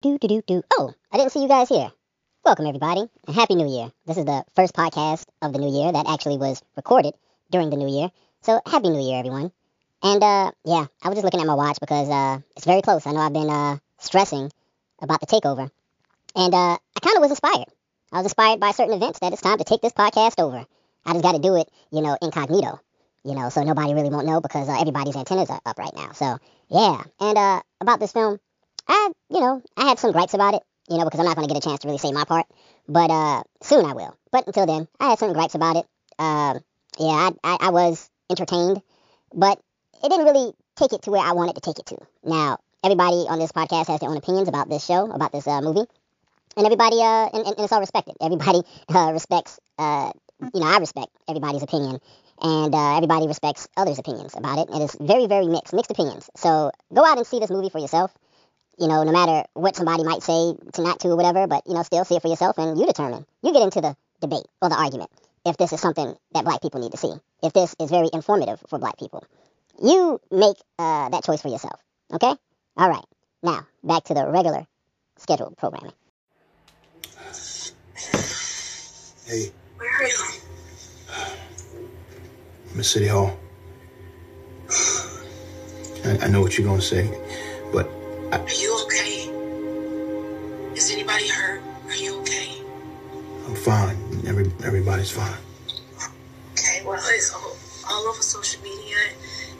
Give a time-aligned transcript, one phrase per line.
[0.00, 0.62] Do do do do.
[0.78, 1.90] Oh, I didn't see you guys here.
[2.44, 3.90] Welcome everybody, and happy New Year.
[4.06, 7.14] This is the first podcast of the new year that actually was recorded
[7.50, 8.12] during the new year.
[8.42, 9.50] So happy New Year, everyone.
[10.00, 13.08] And uh, yeah, I was just looking at my watch because uh, it's very close.
[13.08, 14.52] I know I've been uh stressing
[15.02, 15.68] about the takeover,
[16.36, 17.66] and uh, I kind of was inspired.
[18.12, 20.64] I was inspired by certain events that it's time to take this podcast over.
[21.06, 22.78] I just got to do it, you know, incognito,
[23.24, 26.12] you know, so nobody really won't know because uh, everybody's antennas are up right now.
[26.12, 26.38] So
[26.68, 28.38] yeah, and uh, about this film,
[28.88, 31.46] I, you know, I had some gripes about it, you know, because I'm not going
[31.46, 32.46] to get a chance to really say my part.
[32.88, 34.16] But uh, soon I will.
[34.32, 35.86] But until then, I had some gripes about it.
[36.18, 36.58] Uh,
[36.98, 38.82] yeah, I, I, I was entertained,
[39.34, 39.60] but
[40.02, 41.98] it didn't really take it to where I wanted to take it to.
[42.24, 45.60] Now, everybody on this podcast has their own opinions about this show, about this uh,
[45.60, 45.84] movie,
[46.56, 48.16] and everybody, uh, and, and it's all respected.
[48.20, 52.00] Everybody uh, respects, uh, you know, I respect everybody's opinion,
[52.40, 54.68] and uh, everybody respects others' opinions about it.
[54.72, 56.30] And it's very, very mixed, mixed opinions.
[56.36, 58.12] So go out and see this movie for yourself
[58.78, 61.74] you know, no matter what somebody might say to not to or whatever, but, you
[61.74, 63.26] know, still see it for yourself and you determine.
[63.42, 65.10] You get into the debate or the argument
[65.44, 67.12] if this is something that black people need to see,
[67.42, 69.24] if this is very informative for black people.
[69.82, 71.80] You make uh, that choice for yourself,
[72.12, 72.32] okay?
[72.76, 73.04] All right.
[73.42, 74.66] Now, back to the regular
[75.16, 75.92] scheduled programming.
[79.26, 80.14] Hey, Where are you?
[82.72, 83.38] I'm at City Hall.
[86.04, 87.08] I, I know what you're gonna say,
[87.72, 87.88] but
[88.30, 89.30] Are you okay?
[90.76, 91.62] Is anybody hurt?
[91.86, 92.60] Are you okay?
[93.46, 93.96] I'm fine.
[94.26, 95.32] Every everybody's fine.
[96.52, 97.56] Okay, well, it's all,
[97.88, 98.96] all over social media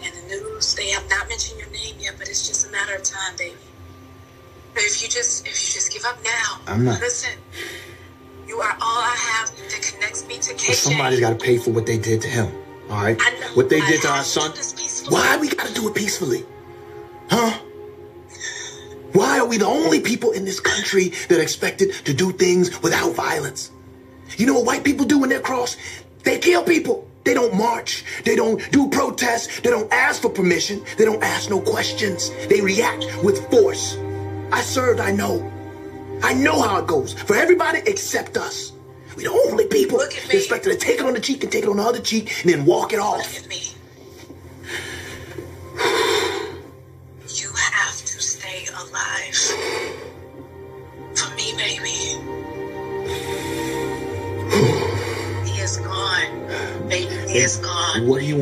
[0.02, 0.74] and the news.
[0.74, 3.56] They have not mentioned your name yet, but it's just a matter of time, baby.
[4.74, 7.00] But if you just if you just give up now, I'm not.
[7.00, 7.38] Listen,
[8.46, 10.66] you are all I have that connects me to KJ.
[10.66, 12.52] But somebody's got to pay for what they did to him.
[12.90, 13.16] All right.
[13.18, 13.46] I know.
[13.54, 14.52] What they I did to our son.
[15.08, 16.44] Why we gotta do it peacefully?
[17.30, 17.58] Huh?
[19.18, 22.80] Why are we the only people in this country that are expected to do things
[22.82, 23.72] without violence?
[24.36, 25.76] You know what white people do when they're cross?
[26.22, 27.10] They kill people.
[27.24, 28.04] They don't march.
[28.24, 29.58] They don't do protests.
[29.58, 30.84] They don't ask for permission.
[30.98, 32.30] They don't ask no questions.
[32.46, 33.96] They react with force.
[34.52, 35.42] I served, I know.
[36.22, 37.12] I know how it goes.
[37.12, 38.70] For everybody except us.
[39.16, 41.78] We the only people expected to take it on the cheek and take it on
[41.78, 43.48] the other cheek and then walk it off.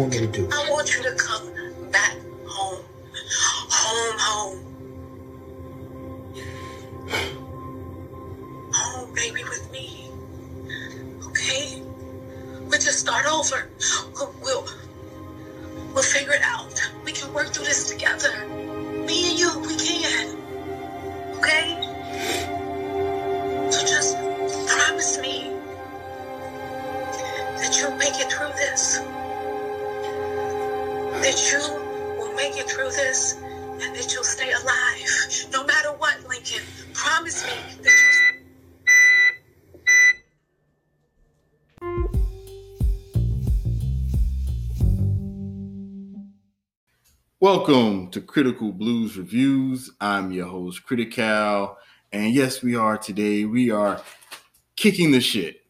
[0.06, 0.49] Want me to do?
[0.53, 1.56] I want you to come
[48.37, 49.93] Critical Blues Reviews.
[49.99, 51.79] I'm your host, Critical.
[52.13, 53.47] And yes, we are today.
[53.47, 54.03] We are
[54.77, 55.63] kicking the shit.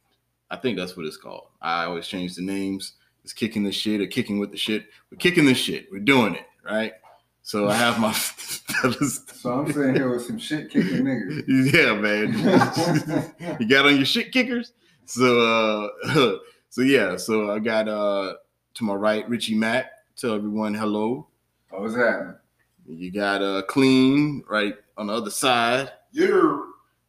[0.50, 1.47] I think that's what it's called.
[1.62, 2.94] I always change the names.
[3.22, 4.87] It's kicking the shit or kicking with the shit.
[5.12, 5.87] We're kicking the shit.
[5.93, 6.94] We're doing it, right?
[7.43, 11.44] So I have my So I'm sitting here with some shit kicking niggas.
[11.72, 13.60] yeah, man.
[13.60, 14.72] you got on your shit kickers.
[15.05, 16.38] So uh
[16.71, 18.34] so yeah, so I got uh
[18.75, 19.93] to my right Richie Mack.
[20.16, 21.28] Tell everyone hello.
[21.71, 22.41] What was that?
[22.88, 25.91] You got uh clean right on the other side.
[26.12, 26.60] Yeah.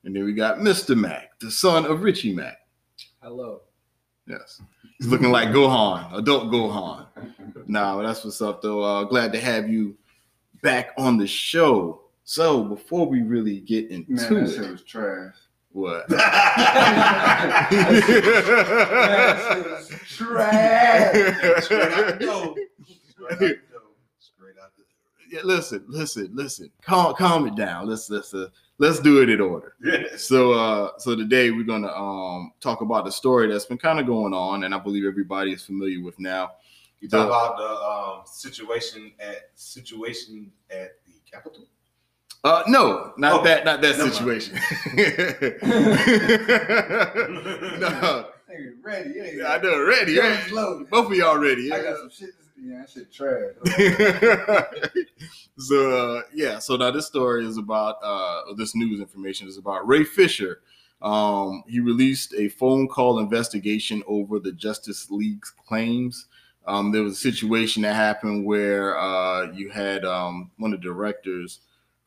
[0.03, 0.95] And then we got Mr.
[0.97, 2.57] Mac, the son of Richie Mac.
[3.21, 3.61] Hello.
[4.27, 4.61] Yes.
[4.97, 7.05] He's looking like Gohan, adult Gohan.
[7.67, 8.81] Nah, that's what's up though.
[8.81, 9.95] Uh glad to have you
[10.63, 12.01] back on the show.
[12.23, 15.35] So before we really get into Man, that it, shit was trash.
[15.71, 16.05] what?
[16.09, 17.67] That
[19.53, 21.57] shit was trash.
[21.63, 22.55] Straight out the door.
[23.41, 23.49] yeah,
[25.43, 26.69] listen, listen, listen.
[26.81, 27.87] Calm, calm it down.
[27.87, 29.73] Let's let's uh, let's do it in order.
[29.83, 30.03] Yeah.
[30.17, 34.05] So uh so today we're gonna um talk about the story that's been kind of
[34.05, 36.51] going on, and I believe everybody is familiar with now.
[36.99, 41.65] You talk about the um, situation at situation at the Capitol.
[42.43, 44.13] Uh no, not Oh, that not that mind.
[44.13, 44.55] situation.
[47.79, 48.25] no,
[48.83, 49.13] ready.
[49.15, 49.47] Yeah, yeah.
[49.53, 50.21] I know Yeah,
[50.53, 50.89] right?
[50.89, 51.71] Both of y'all ready.
[51.71, 52.29] I got some shit.
[52.59, 53.53] Yeah, that shit trash.
[55.59, 59.87] so uh, yeah, so now this story is about uh, this news information is about
[59.87, 60.61] Ray Fisher.
[61.01, 66.25] Um, he released a phone call investigation over the Justice League's claims.
[66.65, 70.87] Um, there was a situation that happened where uh, you had um, one of the
[70.87, 71.59] directors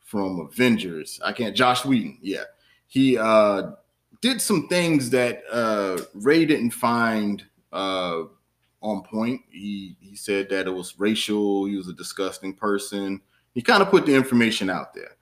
[0.03, 1.19] from Avengers.
[1.23, 1.55] I can't.
[1.55, 2.19] Josh Whedon.
[2.21, 2.43] Yeah,
[2.87, 3.71] he uh,
[4.19, 8.23] did some things that uh, Ray didn't find uh,
[8.81, 9.41] on point.
[9.49, 11.65] He he said that it was racial.
[11.65, 13.21] He was a disgusting person.
[13.53, 15.17] He kind of put the information out there,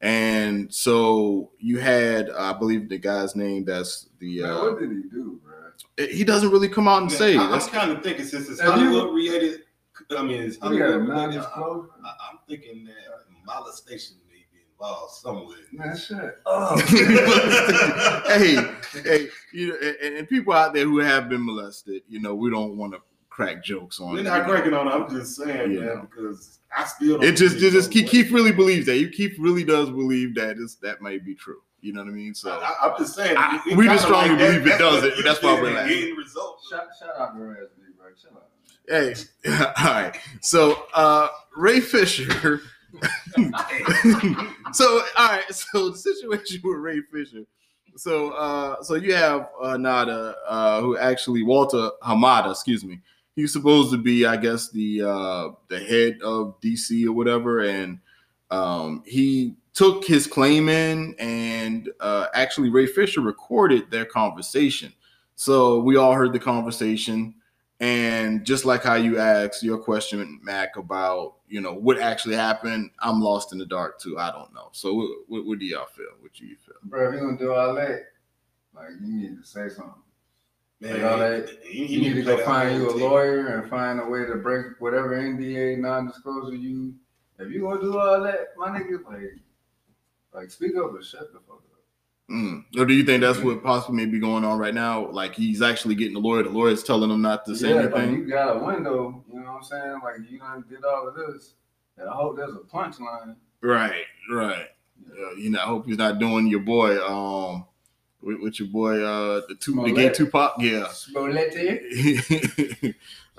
[0.00, 3.64] and so you had, I believe, the guy's name.
[3.64, 4.42] That's the.
[4.42, 6.06] Man, Uh, what did he do, bro?
[6.08, 7.36] he doesn't really come out and say.
[7.36, 9.60] I, That's am kind of thinking since it's Have you- Hollywood related.
[10.16, 11.40] I mean, it's He got Hollywood related.
[11.40, 12.94] I, I'm thinking that
[13.46, 14.16] molestation
[14.80, 15.56] may be involved somewhere.
[15.72, 16.40] Man, shut
[18.28, 18.56] hey,
[19.02, 22.50] hey, you know, and, and people out there who have been molested, you know, we
[22.50, 24.12] don't want to crack jokes on.
[24.14, 24.48] We're not you know.
[24.48, 24.88] cranking on.
[24.88, 24.90] it.
[24.90, 25.80] I'm just saying, Yeah.
[25.80, 27.24] man, because I still don't.
[27.24, 28.98] It just, it just so, Keith, Keith really believes that.
[28.98, 31.60] You Keith really does believe that that is that might be true.
[31.80, 32.34] You know what I mean?
[32.34, 33.36] So I, I'm just saying.
[33.38, 35.24] I- it- it we just strongly like that- believe it that's does it.
[35.24, 36.00] That's why we're interested in laughing.
[36.00, 36.68] Getting results.
[36.68, 38.06] Shout, shout out to Raspberry, bro.
[38.20, 38.48] Chill out.
[38.88, 39.14] hey,
[39.86, 40.16] all right.
[40.40, 42.60] So uh Ray Fisher.
[44.72, 45.44] so all right.
[45.50, 47.44] So the situation with Ray Fisher.
[47.96, 53.00] So uh so you have uh Nada uh who actually Walter Hamada, excuse me.
[53.36, 57.98] He's supposed to be, I guess, the uh the head of DC or whatever, and
[58.50, 64.92] um he took his claim in and uh actually Ray Fisher recorded their conversation.
[65.36, 67.34] So we all heard the conversation.
[67.80, 72.90] And just like how you asked your question, Mac, about you know what actually happened,
[73.00, 74.18] I'm lost in the dark too.
[74.18, 74.68] I don't know.
[74.72, 76.06] So what, what, what do y'all feel?
[76.20, 76.74] What do you feel?
[76.84, 78.00] Bro, if you gonna do all that,
[78.74, 79.92] like you need to say something.
[80.80, 83.02] Man, Like all that, he- he You need to go find you a tape.
[83.02, 86.94] lawyer and find a way to break whatever NDA non-disclosure you.
[87.38, 89.38] If you gonna do all that, my nigga, like,
[90.34, 91.77] like speak up or shut the fuck up.
[92.30, 92.64] Mm.
[92.76, 95.10] Or do you think that's what possibly may be going on right now?
[95.10, 96.42] Like he's actually getting the lawyer.
[96.42, 98.20] The lawyer's telling him not to say yeah, like anything.
[98.20, 99.24] you got a window.
[99.32, 100.00] You know what I'm saying?
[100.04, 101.54] Like you done did all of this.
[101.96, 103.36] And I hope there's a punchline.
[103.62, 104.66] Right, right.
[105.10, 107.64] Uh, you know, I hope he's not doing your boy, um,
[108.20, 110.14] with, with your boy, uh, the two, the gay Smollett.
[110.14, 110.88] Tupac, yeah.
[110.88, 111.54] Smollett.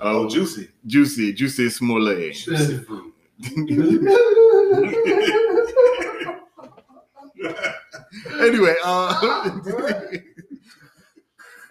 [0.24, 0.68] oh, juicy.
[0.86, 2.34] juicy, juicy Smollett.
[2.34, 3.14] Juicy fruit.
[8.40, 9.60] anyway, uh,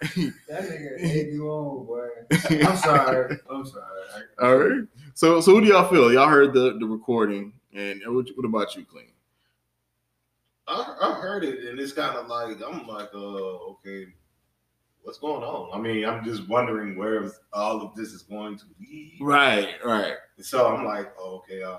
[0.48, 2.08] That nigga egg you on, boy.
[2.66, 3.38] I'm sorry.
[3.50, 4.24] I'm sorry.
[4.40, 4.88] All right.
[5.12, 6.10] So, so what do y'all feel?
[6.10, 9.12] Y'all heard the the recording, and what, what about you, Clean?
[10.66, 14.06] I, I heard it, and it's kind of like I'm like, uh, okay,
[15.02, 15.78] what's going on?
[15.78, 19.18] I mean, I'm just wondering where all of this is going to lead.
[19.20, 20.14] Right, right.
[20.40, 21.76] So I'm like, oh, okay, uh,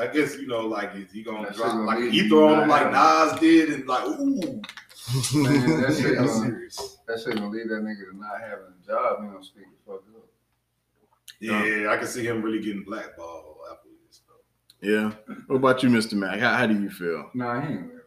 [0.00, 2.28] I guess you know, like, is he gonna That drop gonna like lead he you
[2.28, 4.62] throw him like Nas did, and like, ooh,
[5.34, 6.98] Man, that shit I'm gonna- serious.
[7.06, 9.22] That shit gonna lead that nigga to not having a job.
[9.22, 10.26] He gonna speak the fuck up.
[11.40, 14.20] Yeah, I can see him really getting blackballed after this.
[14.28, 14.88] Though.
[14.88, 15.12] Yeah.
[15.48, 16.12] What about you, Mr.
[16.14, 16.38] Mac?
[16.38, 17.30] How, how do you feel?
[17.34, 18.00] Nah, he ain't worried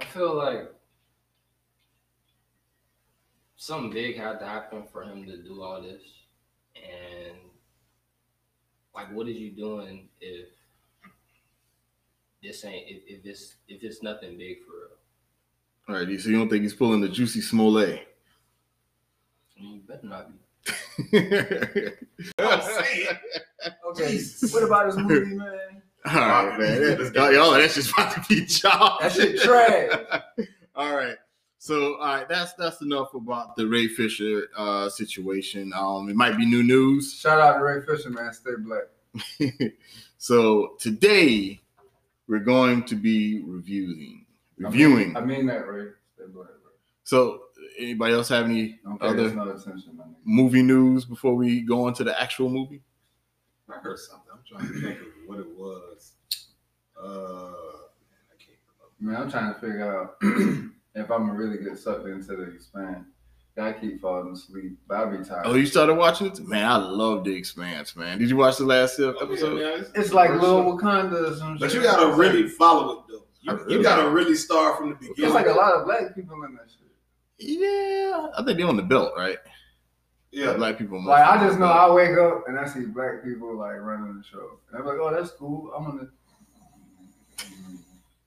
[0.00, 0.72] I feel like
[3.56, 6.00] something big had to happen for him to do all this.
[6.76, 7.36] And
[8.94, 10.48] like what is you doing if
[12.42, 15.98] this ain't if, if it's if it's nothing big for real?
[15.98, 16.20] All right.
[16.20, 18.06] So you don't think he's pulling the juicy Smollett?
[19.58, 21.92] I mean, you better not be.
[22.38, 23.06] I'm saying.
[23.90, 24.18] Okay,
[24.52, 25.82] what about this movie, man?
[26.06, 27.12] All right, man.
[27.14, 29.02] Y'all, y'all, that's just about to be job.
[29.02, 30.22] That shit trash.
[30.74, 31.16] all right.
[31.62, 35.74] So, all right, that's that's enough about the Ray Fisher uh, situation.
[35.76, 37.12] Um, it might be new news.
[37.12, 38.32] Shout out to Ray Fisher, man.
[38.32, 39.72] Stay black.
[40.16, 41.60] so today
[42.28, 44.24] we're going to be reviewing,
[44.56, 45.14] reviewing.
[45.14, 45.88] I mean that, Ray.
[46.14, 46.70] Stay black, bro.
[47.04, 47.42] So,
[47.78, 50.14] anybody else have any Don't other us no attention, my nigga.
[50.24, 52.80] movie news before we go into the actual movie?
[53.68, 54.30] I heard something.
[54.32, 56.12] I'm trying to think of what it was.
[56.98, 58.58] Uh, I can't
[58.98, 59.12] remember.
[59.12, 60.16] Man, I'm trying to figure out
[60.94, 63.06] if I'm gonna really get sucked into the expanse.
[63.58, 65.42] I keep falling asleep, but I be tired.
[65.44, 66.40] Oh, you started watching it?
[66.48, 68.18] Man, I love The Expanse, man.
[68.18, 69.58] Did you watch the last Oh, yeah, episode?
[69.58, 70.78] it's- it's like Little show.
[70.78, 71.60] Wakanda or some shit.
[71.60, 71.82] But shit.
[71.82, 73.26] you gotta really follow it though.
[73.42, 74.14] You, really you gotta gotta.
[74.14, 75.24] really start from the beginning.
[75.24, 76.86] It's like a lot of black people in that shit.
[77.38, 79.38] Yeah, I think they're on the belt, right?
[80.30, 81.04] Yeah, black people.
[81.04, 84.22] Like I just know I wake up and I see black people like running the
[84.24, 85.72] show, and I'm like, oh, that's cool.
[85.76, 86.08] I'm gonna.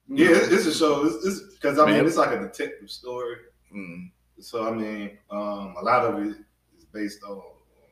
[0.08, 0.28] Yeah.
[0.30, 1.04] It's, it's a show.
[1.04, 2.06] It's because I mean Man.
[2.06, 3.36] it's like a detective story.
[3.74, 4.10] Mm.
[4.40, 6.36] So I mean, um, a lot of it
[6.76, 7.36] is based on,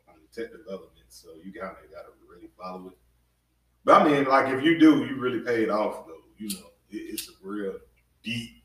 [0.08, 2.98] on tech development, so you kind of got to really follow it.
[3.84, 6.12] But I mean, like if you do, you really pay it off though.
[6.38, 7.74] You know, it, it's a real
[8.22, 8.62] deep,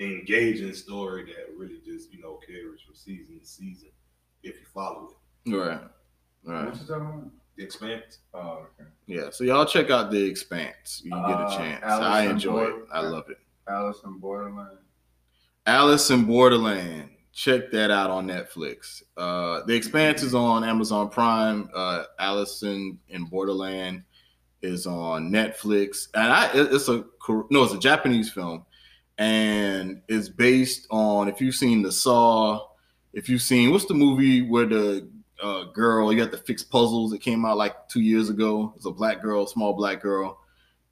[0.00, 3.90] engaging story that really just you know carries from season to season
[4.42, 5.10] if you follow
[5.46, 5.56] it.
[5.56, 5.80] Right.
[6.44, 6.66] Right.
[6.66, 7.30] What you talking about?
[7.56, 8.18] The Expanse.
[8.32, 8.88] Oh, okay.
[9.06, 9.30] Yeah.
[9.30, 11.02] So y'all check out the Expanse.
[11.04, 11.84] You get a Uh, chance.
[11.84, 12.74] Alice I enjoy it.
[12.92, 13.38] I love it.
[13.68, 14.78] Alice in Borderland.
[15.66, 17.10] Alice in Borderland.
[17.32, 19.02] Check that out on Netflix.
[19.16, 21.68] Uh, the Expanse is on Amazon Prime.
[21.74, 24.02] Uh, Alice in, in Borderland
[24.62, 27.04] is on Netflix, and I it's a
[27.50, 28.64] no, it's a Japanese film,
[29.18, 32.66] and it's based on if you've seen the Saw,
[33.12, 35.08] if you've seen what's the movie where the
[35.42, 37.12] uh, girl you have to fix puzzles.
[37.12, 38.72] It came out like two years ago.
[38.76, 40.38] It's a black girl, small black girl,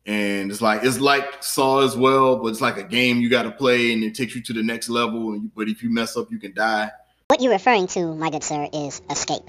[0.07, 3.45] and it's like it's like Saw as well, but it's like a game you got
[3.45, 5.33] to play, and it takes you to the next level.
[5.33, 6.91] And you, but if you mess up, you can die.
[7.29, 9.49] What you're referring to, my good sir, is escape.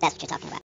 [0.00, 0.62] That's what you're talking about.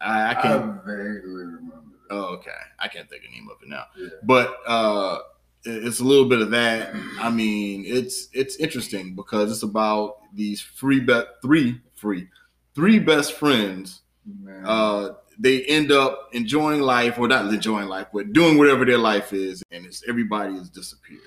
[0.00, 0.84] I, I I, can't.
[0.84, 1.74] vaguely remember.
[2.10, 2.14] That.
[2.14, 2.50] Oh, okay.
[2.78, 3.84] I can't think of the name of it now.
[3.96, 4.08] Yeah.
[4.22, 5.18] But uh
[5.64, 6.92] it's a little bit of that.
[7.20, 12.28] I mean, it's it's interesting because it's about these free bet three free
[12.74, 14.02] three best friends.
[14.64, 19.32] Uh they end up enjoying life, or not enjoying life, but doing whatever their life
[19.32, 21.20] is, and it's everybody has disappeared.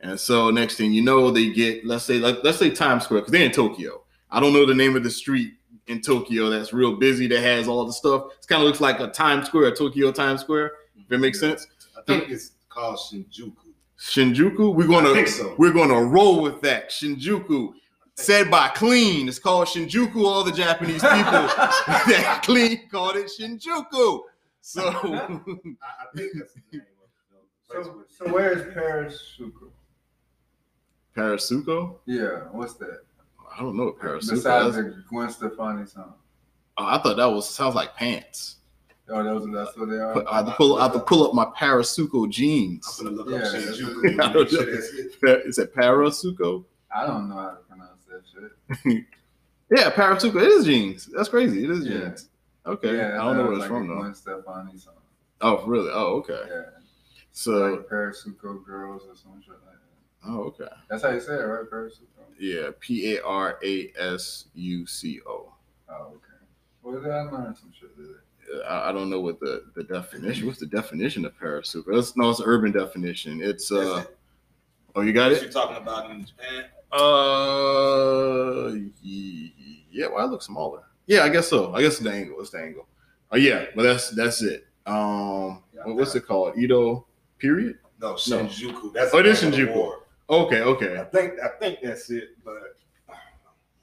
[0.00, 3.20] And so next thing you know, they get let's say like let's say Times Square
[3.20, 4.02] because they're in Tokyo.
[4.30, 5.54] I don't know the name of the street
[5.86, 8.26] in Tokyo that's real busy that has all the stuff.
[8.40, 10.72] It kind of looks like a Times Square, a Tokyo Times Square.
[10.96, 11.66] If it makes sense.
[11.96, 13.54] I think it's called Shinjuku.
[13.98, 14.74] Shinjuku.
[14.74, 15.54] We're gonna so.
[15.58, 16.90] we're gonna roll with that.
[16.90, 17.74] Shinjuku.
[18.16, 19.26] Said by Clean.
[19.28, 20.22] It's called Shinjuku.
[20.24, 24.20] All the Japanese people that Clean called it Shinjuku.
[24.60, 25.26] So I, I
[26.14, 27.08] think that's the name of
[27.74, 29.66] the so, so where's Paris Sucre?
[31.16, 31.96] Parasuko?
[32.06, 33.00] Yeah, what's that?
[33.54, 34.84] I don't know what Parasuko Besides is.
[34.96, 36.14] the Gwen Stefani song.
[36.78, 38.56] Oh, I thought that was sounds like pants.
[39.08, 40.12] Oh, those that's what they are.
[40.14, 42.98] Put- I have to pull I have to pull up my Parasuko jeans.
[43.00, 44.20] I'm gonna look Yeah, up Shinjuku.
[44.22, 44.72] I don't Make sure know.
[44.74, 45.42] that's it.
[45.46, 46.64] Is it Parasuko?
[46.94, 47.91] I don't know how to pronounce
[48.68, 49.04] that shit.
[49.74, 50.36] Yeah, Parasuko.
[50.42, 51.06] It is jeans.
[51.06, 51.64] That's crazy.
[51.64, 51.98] It is Yeah.
[52.00, 52.28] jeans.
[52.66, 52.94] Okay.
[52.96, 54.00] yeah, I don't know where it's like from though.
[54.00, 54.94] Gwen Stefani song.
[55.40, 55.90] Oh, really?
[55.90, 56.40] Oh, okay.
[56.46, 56.62] Yeah,
[57.32, 59.76] So, like Parasuco Girls or some shit like
[60.22, 60.28] that.
[60.30, 60.68] oh, okay.
[60.90, 61.64] That's how you say it, right?
[61.70, 62.02] Parasuco.
[62.38, 65.52] Yeah, P A R A S U C O.
[65.88, 66.18] Oh, okay.
[66.82, 68.62] Well, then I learned some shit today.
[68.68, 70.46] I I don't know what the, the definition.
[70.46, 71.96] What's the definition of parasuper?
[71.98, 73.40] It's no, it's an urban definition.
[73.42, 74.04] It's uh.
[74.06, 74.18] It.
[74.94, 75.42] Oh, you got What it.
[75.44, 76.64] You're talking about in Japan?
[76.92, 80.08] Uh, yeah.
[80.08, 80.82] Well, I look smaller.
[81.06, 81.74] Yeah, I guess so.
[81.74, 82.40] I guess the angle.
[82.40, 82.86] It's the angle.
[83.30, 84.66] Oh yeah, but that's that's it.
[84.86, 86.56] Um, what- what's it called?
[86.58, 87.06] Edo
[87.38, 87.78] period.
[88.00, 88.92] No, Shinjuku.
[88.92, 89.74] That's Oh, it is Shinjuku.
[89.74, 89.98] ward.
[90.28, 91.06] Okay, I okay.
[91.12, 92.76] think I think that's it, but
[93.08, 93.12] uh,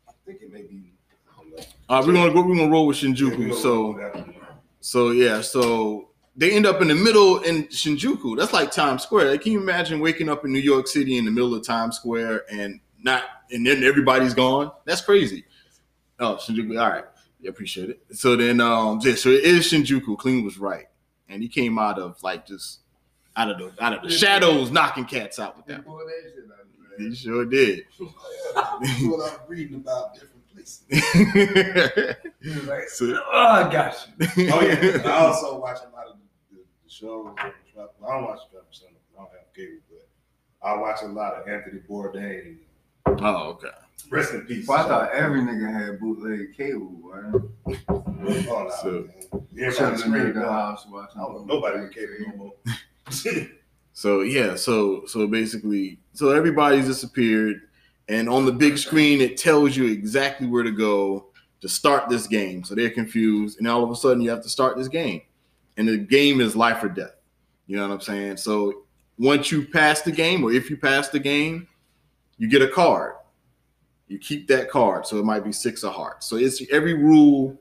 [0.08, 0.94] I think it may be.
[1.32, 1.63] I don't know.
[1.89, 2.42] All right, we're gonna go.
[2.48, 3.38] We're gonna roll with Shinjuku.
[3.38, 3.74] gonna So.
[3.75, 4.36] roll with that one.
[4.82, 8.38] So yeah, so they end up in the middle in Shinjuku.
[8.38, 9.32] That's like Times Square.
[9.32, 11.98] Like, can you imagine waking up in New York City in the middle of Times
[11.98, 14.72] Square and not and then everybody's gone?
[14.86, 15.46] That's crazy.
[16.20, 16.79] Oh, Shinjuku.
[16.82, 17.06] All right.
[17.41, 18.01] Yeah, appreciate it.
[18.13, 20.18] So then um yeah, so it is Shinjuku.
[20.18, 20.86] Clean was right.
[21.29, 22.79] And he came out of like just
[23.36, 25.86] out of the out of the shadows knocking cats out with that.
[25.86, 27.86] pulled that shit out of He sure did.
[28.00, 30.84] What I'm reading about different places.
[32.68, 34.27] Like, So- oh, I got you.
[34.53, 36.15] Oh yeah, I also watch a lot of
[36.51, 37.34] the, the, the shows.
[37.38, 38.39] I don't watch
[38.72, 38.91] Center.
[39.18, 42.58] I don't have cable, but I watch a lot of Anthony Bourdain.
[43.22, 43.68] Oh, okay.
[44.12, 44.68] Rest in peace.
[44.68, 47.42] Well, I thought every nigga had bootleg cable, right?
[47.89, 49.39] Oh, no, So- man.
[49.62, 51.22] Everybody Chilling in the house watching.
[51.22, 52.54] don't nobody with cable no more.
[53.94, 57.63] So yeah, so so basically, so everybody's disappeared,
[58.08, 61.25] and on the big screen it tells you exactly where to go
[61.60, 62.63] to start this game.
[62.63, 65.22] So they're confused, and all of a sudden you have to start this game,
[65.75, 67.16] and the game is life or death.
[67.68, 68.38] You know what I'm saying?
[68.38, 68.84] So
[69.18, 71.68] once you pass the game, or if you pass the game,
[72.39, 73.15] you get a card.
[74.08, 76.25] You keep that card, so it might be six of hearts.
[76.25, 77.55] So it's every rule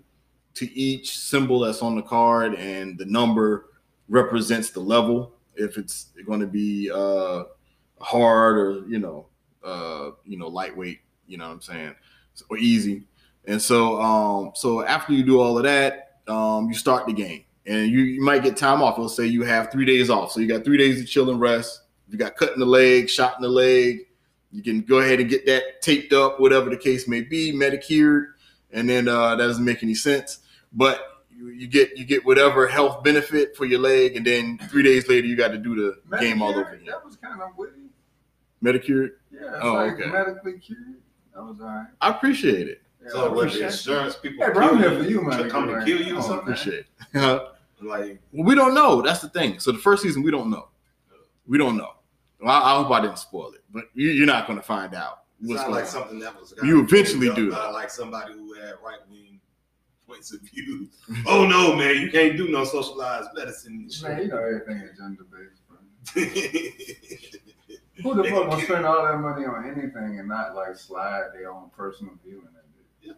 [0.54, 3.66] to each symbol that's on the card, and the number
[4.08, 5.34] represents the level.
[5.56, 7.44] If it's going to be uh,
[8.00, 9.26] hard or you know,
[9.62, 11.94] uh, you know, lightweight, you know what I'm saying,
[12.48, 13.04] or easy.
[13.44, 17.44] And so, um, so after you do all of that, um, you start the game,
[17.66, 18.94] and you, you might get time off.
[18.94, 21.40] It'll say you have three days off, so you got three days to chill and
[21.40, 21.82] rest.
[22.08, 24.06] You got cut in the leg, shot in the leg,
[24.52, 28.34] you can go ahead and get that taped up, whatever the case may be, medicured,
[28.72, 30.38] and then uh, that doesn't make any sense.
[30.72, 31.00] But
[31.30, 35.08] you, you get you get whatever health benefit for your leg, and then three days
[35.08, 35.74] later you got to do
[36.10, 36.86] the game all over again.
[36.86, 37.72] That was kind of witty.
[38.60, 39.12] Medicured.
[39.30, 40.10] Yeah, it's Oh, like okay.
[40.10, 40.96] medically cured.
[41.34, 41.86] That was all right.
[42.00, 42.82] I appreciate it.
[43.08, 45.38] So I what appreciate the insurance people Hey, bro, I'm kill here for you, man.
[45.44, 45.86] to come to Man.
[45.86, 46.46] kill you or Come on, something?
[46.46, 46.54] man.
[46.58, 46.86] Appreciate.
[47.14, 47.42] it.
[47.80, 49.00] Like Well, we don't know.
[49.02, 49.60] That's the thing.
[49.60, 50.66] So the first season, we don't know.
[51.46, 51.90] We don't know.
[52.40, 54.94] Well, I, I hope I didn't spoil it, but you, you're not going to find
[54.94, 55.90] out it's what's not going like on.
[55.90, 57.50] something that was You eventually do.
[57.50, 59.40] Not like somebody who had right wing
[60.06, 60.88] points of view.
[61.26, 63.72] oh no, man, you can't do no socialized medicine.
[63.82, 64.08] and shit.
[64.08, 65.62] Man, you know everything is gender based.
[68.02, 71.50] Who the fuck will spend all that money on anything and not like slide their
[71.52, 72.64] own personal view in that
[73.12, 73.16] bitch?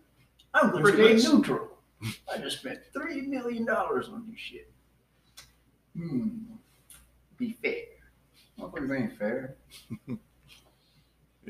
[0.55, 1.33] I'm Pretty pretty much.
[1.33, 1.69] neutral.
[2.33, 4.73] I just spent three million dollars on this shit.
[5.97, 6.29] Hmm.
[7.37, 7.83] Be fair.
[8.59, 9.57] Motherfuckers ain't fair.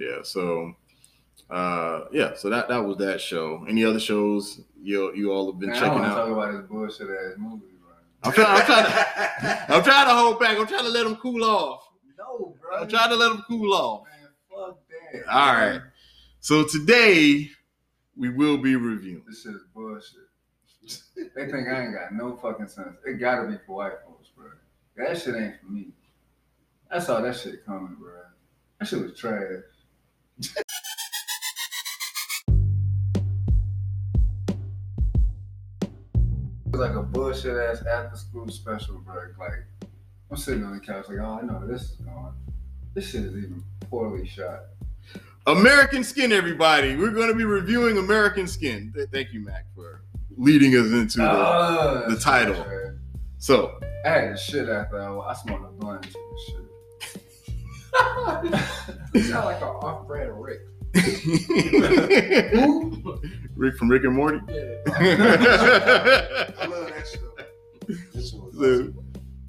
[0.01, 0.23] Yeah.
[0.23, 0.75] So,
[1.49, 2.35] uh, yeah.
[2.35, 3.65] So that that was that show.
[3.69, 6.15] Any other shows you you all have been Man, checking to out?
[6.17, 7.67] talk about this bullshit ass movie.
[8.23, 8.49] I'm trying.
[8.49, 8.85] I'm trying.
[8.85, 10.59] To, I'm trying to hold back.
[10.59, 11.89] I'm trying to let them cool off.
[12.19, 12.81] No, bro.
[12.81, 14.05] I'm trying to let them cool off.
[14.05, 14.79] Man, fuck
[15.13, 15.33] that.
[15.33, 15.81] All right.
[16.41, 17.49] So today
[18.17, 19.25] we will be reviewing.
[19.27, 20.21] This shit is bullshit.
[21.35, 22.97] They think I ain't got no fucking sense.
[23.07, 24.51] It gotta be for white folks, bro.
[24.97, 25.89] That shit ain't for me.
[26.91, 28.13] I saw that shit coming, bro.
[28.79, 29.63] That shit was trash.
[30.41, 30.65] It
[36.71, 39.15] was like a bullshit ass after school special, bro.
[39.39, 39.65] Like
[40.31, 42.33] I'm sitting on the couch, like, oh, I know this is going.
[42.95, 44.61] This shit is even poorly shot.
[45.47, 46.97] American Skin, everybody.
[46.97, 48.93] We're going to be reviewing American Skin.
[48.95, 50.03] Th- Thank you, Mac, for
[50.37, 51.29] leading us into the.
[51.29, 52.65] Ah, the title.
[53.39, 56.15] So, I had shit after I, I smoked a blunt and
[56.47, 56.57] shit.
[59.15, 60.61] You sound like an off-brand Rick.
[63.57, 64.39] Rick from Rick and Morty.
[64.49, 64.53] I
[66.67, 67.21] love that show.
[68.15, 68.95] Was So,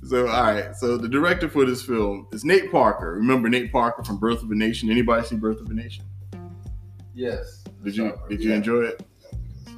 [0.04, 0.76] so, all right.
[0.76, 3.14] So, the director for this film is Nate Parker.
[3.14, 4.90] Remember Nate Parker from Birth of a Nation?
[4.90, 6.06] Anybody see Birth of a Nation?
[7.14, 7.64] Yes.
[7.84, 8.18] Did you.
[8.30, 9.06] Did you enjoy it?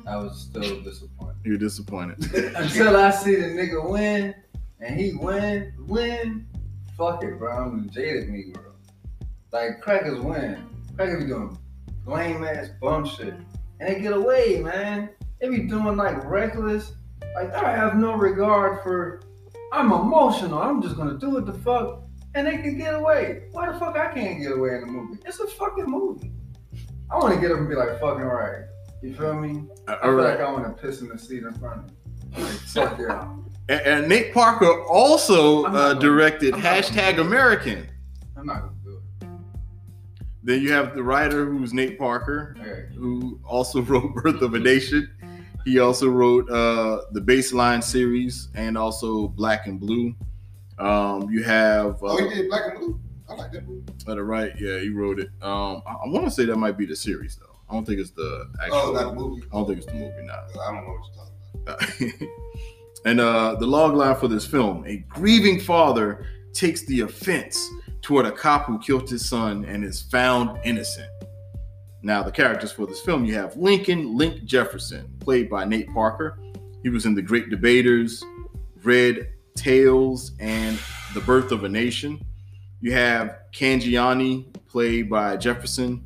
[0.06, 1.36] I was still disappointed.
[1.46, 2.34] You're disappointed.
[2.56, 4.36] Until I see the nigga win
[4.80, 6.48] and he win, win,
[6.98, 7.56] fuck it, bro.
[7.56, 8.73] I'm jaded me, bro.
[9.54, 10.66] Like crackers win.
[10.96, 11.56] Crackers be doing
[12.08, 13.36] lame ass bum shit.
[13.80, 15.10] And they get away, man.
[15.40, 16.94] They be doing like reckless.
[17.36, 19.22] Like I have no regard for
[19.72, 20.60] I'm emotional.
[20.60, 22.02] I'm just gonna do it the fuck.
[22.34, 23.44] And they can get away.
[23.52, 25.20] Why the fuck I can't get away in the movie?
[25.24, 26.32] It's a fucking movie.
[27.12, 28.66] I wanna get up and be like fucking right.
[29.04, 29.66] You feel me?
[29.88, 30.40] I all feel right.
[30.40, 32.44] like I want to piss in the seat in front of me.
[32.44, 33.30] Like, fuck yeah.
[33.70, 37.20] And, and Nate Parker also uh, directed I'm not gonna hashtag.
[37.20, 37.88] American.
[38.36, 38.73] I'm not gonna do it.
[40.44, 42.86] Then you have the writer who's Nate Parker, Okay.
[42.96, 45.10] who also wrote Birth of a Nation.
[45.66, 50.14] He also wrote uh, the Baseline series and also Black and Blue.
[50.78, 53.00] Um, you have uh, Oh, he did Black and Blue.
[53.30, 53.84] I like that movie.
[54.08, 55.30] at the right, yeah, he wrote it.
[55.42, 57.56] Um, I, I want to say that might be the series though.
[57.70, 58.78] I don't think it's the actual.
[58.78, 59.44] Oh, not the movie.
[59.52, 60.44] I don't think it's the movie now.
[60.62, 62.30] I don't know what you're talking about.
[63.06, 67.70] and uh, the log line for this film: a grieving father takes the offense
[68.02, 71.10] toward a cop who killed his son and is found innocent.
[72.02, 76.38] Now, the characters for this film: you have Lincoln Link Jefferson, played by Nate Parker.
[76.84, 78.24] He was in The Great Debaters,
[78.84, 80.78] Red Tails, and
[81.14, 82.20] The Birth of a Nation.
[82.82, 86.04] You have Kangiani, played by Jefferson.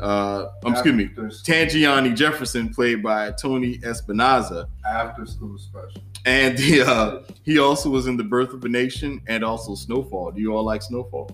[0.00, 4.68] Uh, um, excuse me, Tangiani Jefferson, played by Tony Espinosa.
[4.88, 6.02] After school special.
[6.26, 10.32] And the, uh, he also was in The Birth of a Nation and also Snowfall.
[10.32, 11.30] Do you all like Snowfall?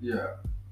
[0.00, 0.26] Yeah.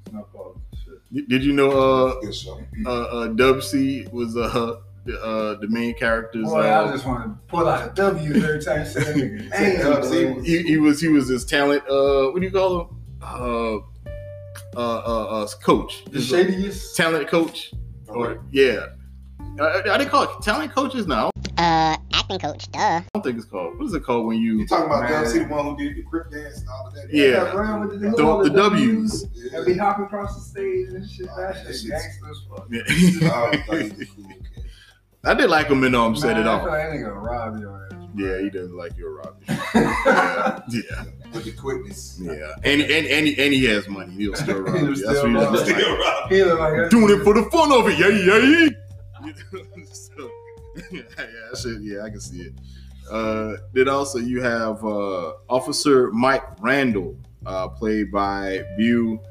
[0.08, 1.28] Snowfall shit.
[1.28, 2.60] Did you know uh, Good show.
[2.86, 6.44] uh, uh, Dub C was uh, the, uh, the main character's?
[6.44, 9.16] Boy, I Uh, just want to pull out a W every time you say that
[9.16, 9.54] nigga.
[9.56, 11.82] Say name, Dub C he, he was he was his talent.
[11.88, 12.96] Uh, what do you call him?
[13.22, 13.76] Uh,
[14.76, 16.04] uh, uh, uh coach.
[16.06, 16.96] The shadiest.
[16.96, 17.72] talent coach.
[18.08, 18.86] Or yeah,
[19.60, 21.30] uh, are they called talent coaches now?
[21.58, 22.78] Uh, acting coach, duh.
[22.78, 23.78] I don't think it's called.
[23.78, 24.58] What is it called when you?
[24.60, 25.24] You talking about Man.
[25.24, 27.08] Dub the one who did the crip dance and all of that?
[27.12, 27.30] Yeah.
[27.44, 29.24] That brand with the, The, all the W's.
[29.52, 31.26] And be hopping across the stage and shit.
[31.30, 32.68] Oh, That that shit shit's- gangster as fuck.
[32.70, 33.30] Yeah.
[33.32, 34.00] Oh, I thought he was
[35.24, 35.30] a.
[35.30, 36.62] I did like him in um set Man, it I off.
[36.62, 37.92] feel like that nigga rob your ass.
[38.14, 39.44] Yeah, he doesn't like your Robbie.
[39.48, 42.18] yeah, yeah, With the quickness.
[42.22, 42.54] yeah.
[42.64, 44.12] And and and he, and he has money.
[44.14, 45.04] He'll still rob He'll you.
[45.04, 45.74] That's still what rob he's you.
[45.74, 45.82] like.
[45.82, 46.36] Still robbing.
[46.38, 46.90] He look like.
[46.90, 47.98] Doing it for the fun of it.
[47.98, 48.68] Yeah, yeah, yeah.
[50.90, 52.54] yeah, that shit, yeah, I can see it.
[53.10, 59.22] Uh, then also you have uh, Officer Mike Randall, uh, played by Beau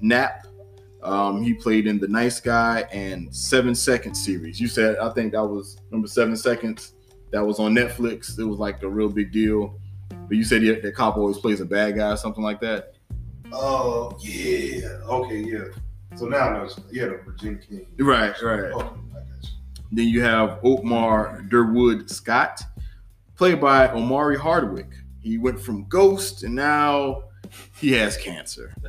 [0.00, 0.46] Knapp.
[1.02, 4.60] Um, he played in the Nice Guy and Seven Seconds series.
[4.60, 6.94] You said I think that was number Seven Seconds.
[7.30, 8.38] That was on Netflix.
[8.38, 9.78] It was like a real big deal.
[10.08, 12.94] But you said the, the cop always plays a bad guy or something like that.
[13.52, 14.88] Oh, yeah.
[15.06, 15.64] Okay, yeah.
[16.16, 16.68] So now I know.
[16.90, 17.86] Yeah, the Virginia King.
[17.98, 18.64] Right, right.
[18.64, 19.07] I you.
[19.90, 22.62] Then you have Otmar Durwood Scott,
[23.36, 24.88] played by Omari Hardwick.
[25.20, 27.24] He went from Ghost and now
[27.80, 28.74] he has cancer.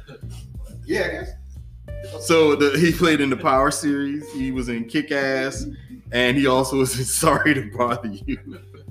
[0.86, 2.26] Yeah, I guess.
[2.26, 4.28] So the, he played in the Power series.
[4.34, 5.68] He was in Kick Ass,
[6.12, 8.40] and he also was in Sorry to Bother You.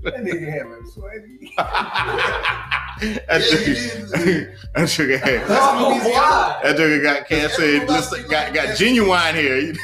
[0.05, 1.53] That nigga had me sweaty.
[1.57, 4.09] that nigga,
[4.75, 7.89] that nigga had- that nigga got cancer and
[8.31, 9.75] got got genuine here.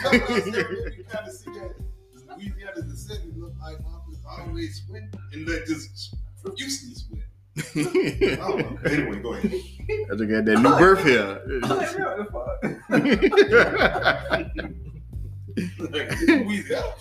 [4.55, 7.25] Always sweat and let just profusely
[7.73, 8.79] don't know.
[8.91, 9.53] Anyway, go ahead.
[9.53, 11.41] I just got that new birth here.
[11.67, 12.63] What the fuck?
[15.79, 16.95] Like, Louisiana.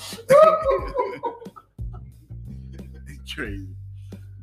[3.33, 3.67] Crazy.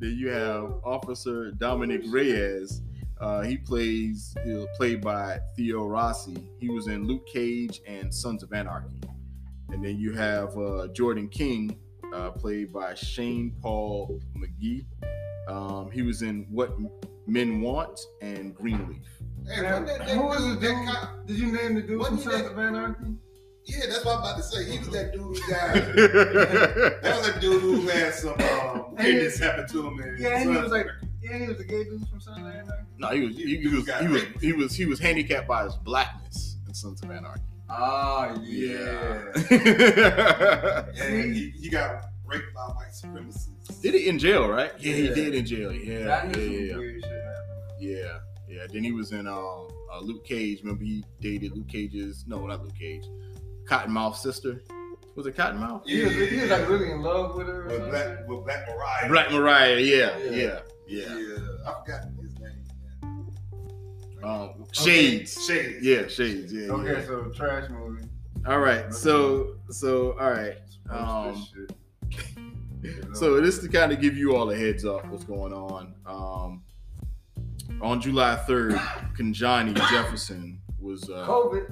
[0.01, 2.83] Then you have Officer Dominic Reyes.
[3.21, 6.37] Uh, he plays he was played by Theo Rossi.
[6.59, 9.01] He was in Luke Cage and Sons of Anarchy.
[9.69, 11.79] And then you have uh, Jordan King,
[12.15, 14.85] uh, played by Shane Paul McGhie.
[15.49, 16.73] Um, he was in What
[17.27, 19.03] Men Want and Greenleaf.
[19.49, 20.87] Hey, wasn't that, that Who was dude, the that dude?
[20.95, 21.27] cop?
[21.27, 23.15] Did you name the dude from Wasn't Sons that- of Anarchy?
[23.67, 24.65] Yeah, that's what I'm about to say.
[24.71, 25.75] He was that dude who died.
[27.03, 29.99] that was that dude who had some um, weirdness happen to him.
[30.01, 30.87] And Yeah, and he was like,
[31.23, 32.73] yeah, he was a gay dude from Sons of Anarchy.
[32.99, 35.77] no, he was he, he was he was he was he was handicapped by his
[35.77, 37.43] blackness in Sons of Anarchy.
[37.73, 39.23] Ah, yeah.
[41.03, 43.81] and he, he got raped by white supremacists.
[43.81, 44.73] did it in jail, right?
[44.79, 45.73] Yeah, he did in jail.
[45.73, 46.77] Yeah, yeah, yeah,
[47.79, 48.67] yeah, yeah.
[48.73, 50.61] Then he was in um uh, Luke Cage.
[50.63, 53.05] Remember he dated Luke Cage's no, not Luke Cage,
[53.65, 54.63] Cottonmouth's sister.
[55.17, 55.87] Was it Cottonmouth?
[55.87, 57.65] He was, he was like really in love with her.
[57.67, 57.91] With.
[57.91, 59.09] Black, with Black Mariah.
[59.09, 59.77] Black Mariah.
[59.79, 60.31] Yeah, Yeah.
[60.31, 61.19] yeah, Yeah.
[61.19, 61.67] yeah.
[61.67, 62.01] I forgot.
[64.23, 65.47] Um, Shades.
[65.47, 65.85] Shades.
[65.85, 66.53] Yeah, Shades.
[66.53, 66.73] Yeah.
[66.73, 67.07] Okay, yeah.
[67.07, 68.05] so trash movie.
[68.47, 68.93] All right.
[68.93, 70.57] So so all right.
[70.89, 71.55] Um, Post
[72.83, 73.17] this shit.
[73.17, 75.95] So this to kind of give you all a heads up what's going on.
[76.07, 76.63] Um,
[77.81, 78.75] on July 3rd,
[79.17, 81.71] Kanjani Jefferson was uh, COVID.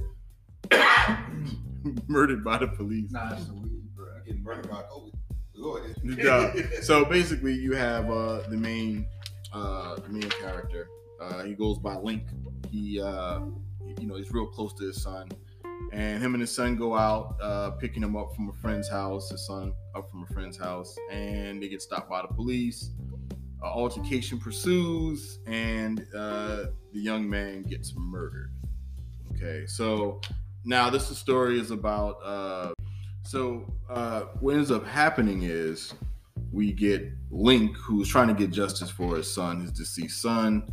[2.08, 3.10] murdered by the police.
[3.10, 4.06] Nah, it's a weed, bro.
[4.26, 5.12] Getting murdered by COVID.
[5.60, 5.96] Go ahead.
[6.04, 6.80] Yeah.
[6.82, 9.06] So basically, you have uh, the main
[9.52, 10.88] uh, the main character.
[11.20, 12.24] Uh, he goes by Link.
[12.70, 13.40] He uh,
[13.98, 15.28] you know he's real close to his son,
[15.92, 19.30] and him and his son go out uh, picking him up from a friend's house.
[19.30, 22.90] His son up from a friend's house, and they get stopped by the police.
[23.62, 28.52] Uh, altercation pursues, and uh, the young man gets murdered.
[29.34, 30.20] Okay, so
[30.64, 32.18] now this story is about.
[32.24, 32.72] Uh,
[33.24, 35.92] so uh, what ends up happening is
[36.52, 40.66] we get Link, who's trying to get justice for his son, his deceased son,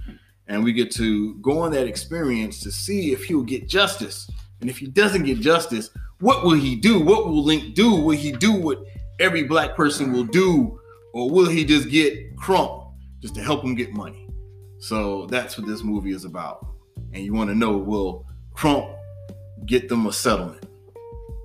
[0.47, 4.29] and we get to go on that experience to see if he'll get justice.
[4.61, 6.99] And if he doesn't get justice, what will he do?
[6.99, 7.95] What will Link do?
[7.95, 8.83] Will he do what
[9.19, 10.79] every black person will do,
[11.13, 12.83] or will he just get crump
[13.21, 14.27] just to help him get money?
[14.79, 16.65] So that's what this movie is about.
[17.13, 18.89] And you want to know, will Crump
[19.65, 20.65] get them a settlement?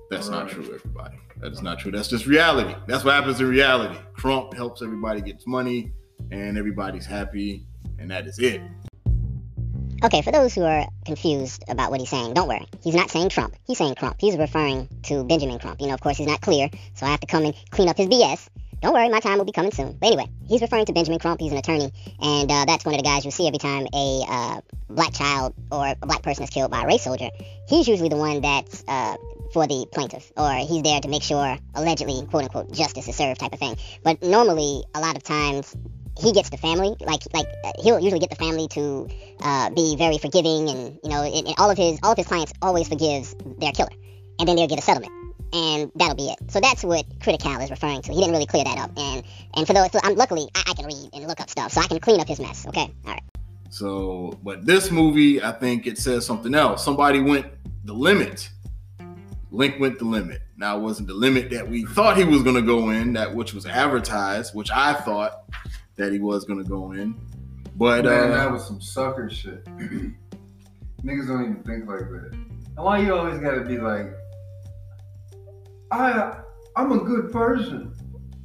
[0.09, 1.17] That's not true, everybody.
[1.37, 1.91] That is not true.
[1.91, 2.75] That's just reality.
[2.87, 3.97] That's what happens in reality.
[4.13, 5.91] Crump helps everybody gets money,
[6.31, 7.65] and everybody's happy,
[7.99, 8.61] and that is it.
[10.03, 12.65] Okay, for those who are confused about what he's saying, don't worry.
[12.83, 13.53] He's not saying Trump.
[13.67, 14.15] He's saying Crump.
[14.19, 15.79] He's referring to Benjamin Crump.
[15.79, 17.97] You know, of course, he's not clear, so I have to come and clean up
[17.97, 18.49] his BS.
[18.81, 19.95] Don't worry, my time will be coming soon.
[19.99, 21.39] But anyway, he's referring to Benjamin Crump.
[21.39, 24.23] He's an attorney, and uh, that's one of the guys you'll see every time a
[24.27, 27.29] uh, black child or a black person is killed by a race soldier.
[27.67, 29.17] He's usually the one that's uh,
[29.53, 33.39] for the plaintiff, or he's there to make sure, allegedly, quote unquote, justice is served
[33.39, 33.75] type of thing.
[34.03, 35.75] But normally, a lot of times,
[36.21, 39.07] he gets the family, like like uh, he'll usually get the family to
[39.39, 42.27] uh, be very forgiving, and you know, and, and all of his all of his
[42.27, 43.91] clients always forgives their killer,
[44.39, 45.11] and then they'll get a settlement,
[45.53, 46.39] and that'll be it.
[46.51, 48.13] So that's what Critical is referring to.
[48.13, 49.23] He didn't really clear that up, and
[49.55, 51.87] and for those, I'm luckily I, I can read and look up stuff, so I
[51.87, 52.67] can clean up his mess.
[52.67, 53.23] Okay, all right.
[53.69, 56.83] So, but this movie, I think it says something else.
[56.83, 57.47] Somebody went
[57.85, 58.49] the limit.
[59.49, 60.41] Link went the limit.
[60.57, 63.33] Now, it wasn't the limit that we thought he was going to go in, that
[63.33, 65.45] which was advertised, which I thought
[65.97, 67.15] that he was going to go in.
[67.75, 69.65] But Man, uh, that was some sucker shit.
[71.03, 72.29] Niggas don't even think like that.
[72.33, 74.13] And why you always gotta be like,
[75.91, 76.37] I,
[76.75, 77.93] I'm a good person.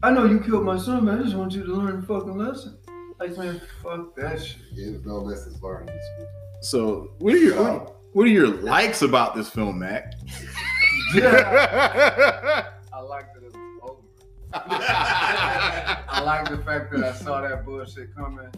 [0.02, 2.36] I know you killed my son, but I just want you to learn the fucking
[2.36, 2.78] lesson.
[3.18, 4.58] Like, man, fuck that shit.
[4.72, 6.30] Yeah, there's no lessons learned in this movie.
[6.62, 10.14] so what are your what, what are your likes about this film, Mac?
[11.14, 12.66] Yeah.
[16.26, 18.50] like the fact that I saw that bullshit coming,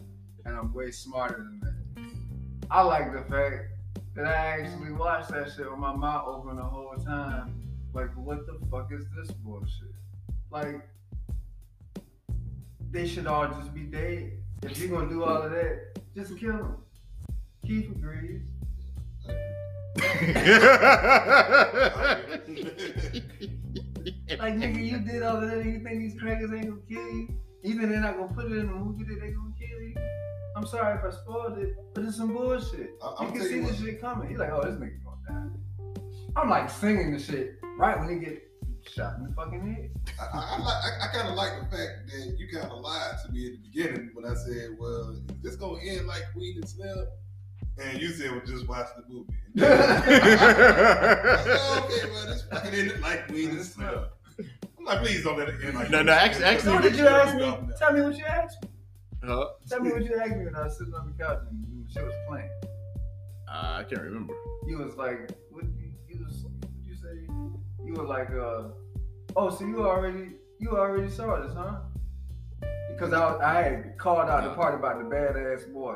[0.46, 1.74] and I'm way smarter than that.
[2.70, 3.64] I like the fact
[4.14, 8.46] that I actually watched that shit with my mouth open the whole time Like, what
[8.46, 9.92] the fuck is this bullshit?
[10.50, 10.88] Like,
[12.90, 14.32] they should all just be dead.
[14.62, 16.76] If you're gonna do all of that, just kill them.
[17.66, 18.48] Keith agrees.
[24.38, 27.14] Like, nigga, you did all of that, and you think these crackers ain't gonna kill
[27.14, 27.28] you?
[27.64, 29.94] Even they're not gonna put it in the movie that they gonna kill you.
[30.56, 32.90] I'm sorry if I spoiled it, but it's some bullshit.
[33.02, 34.30] I- you can see you this shit coming.
[34.30, 36.00] You're like, oh, this nigga gonna die.
[36.36, 38.42] I'm like singing the shit right when he get
[38.88, 39.90] shot in the fucking head.
[40.20, 43.14] I, I, I, I, I kind of like the fact that you kind of lied
[43.26, 46.56] to me at the beginning when I said, "Well, is this gonna end like Queen
[46.56, 47.06] and Slim?"
[47.78, 53.00] And you said, "Well, just watch the movie." I said, okay, well, this fucking ended
[53.00, 54.04] like Queen and Slim.
[54.88, 55.90] I'm like, please don't let it end like.
[55.90, 57.58] No, no, actually- actually- So did you ask me?
[57.78, 58.68] Tell me what you asked me.
[59.24, 59.48] Huh?
[59.68, 61.92] Tell me what you asked me when I was sitting on the couch and the
[61.92, 62.50] shit was playing.
[63.48, 64.34] Uh, I can't remember.
[64.66, 67.26] You was like, what you, you was, what you say?
[67.84, 68.68] You were like, uh,
[69.36, 71.80] oh, so you already, you already saw this, huh?
[72.90, 75.94] Because I, I had called out the part about the badass boy.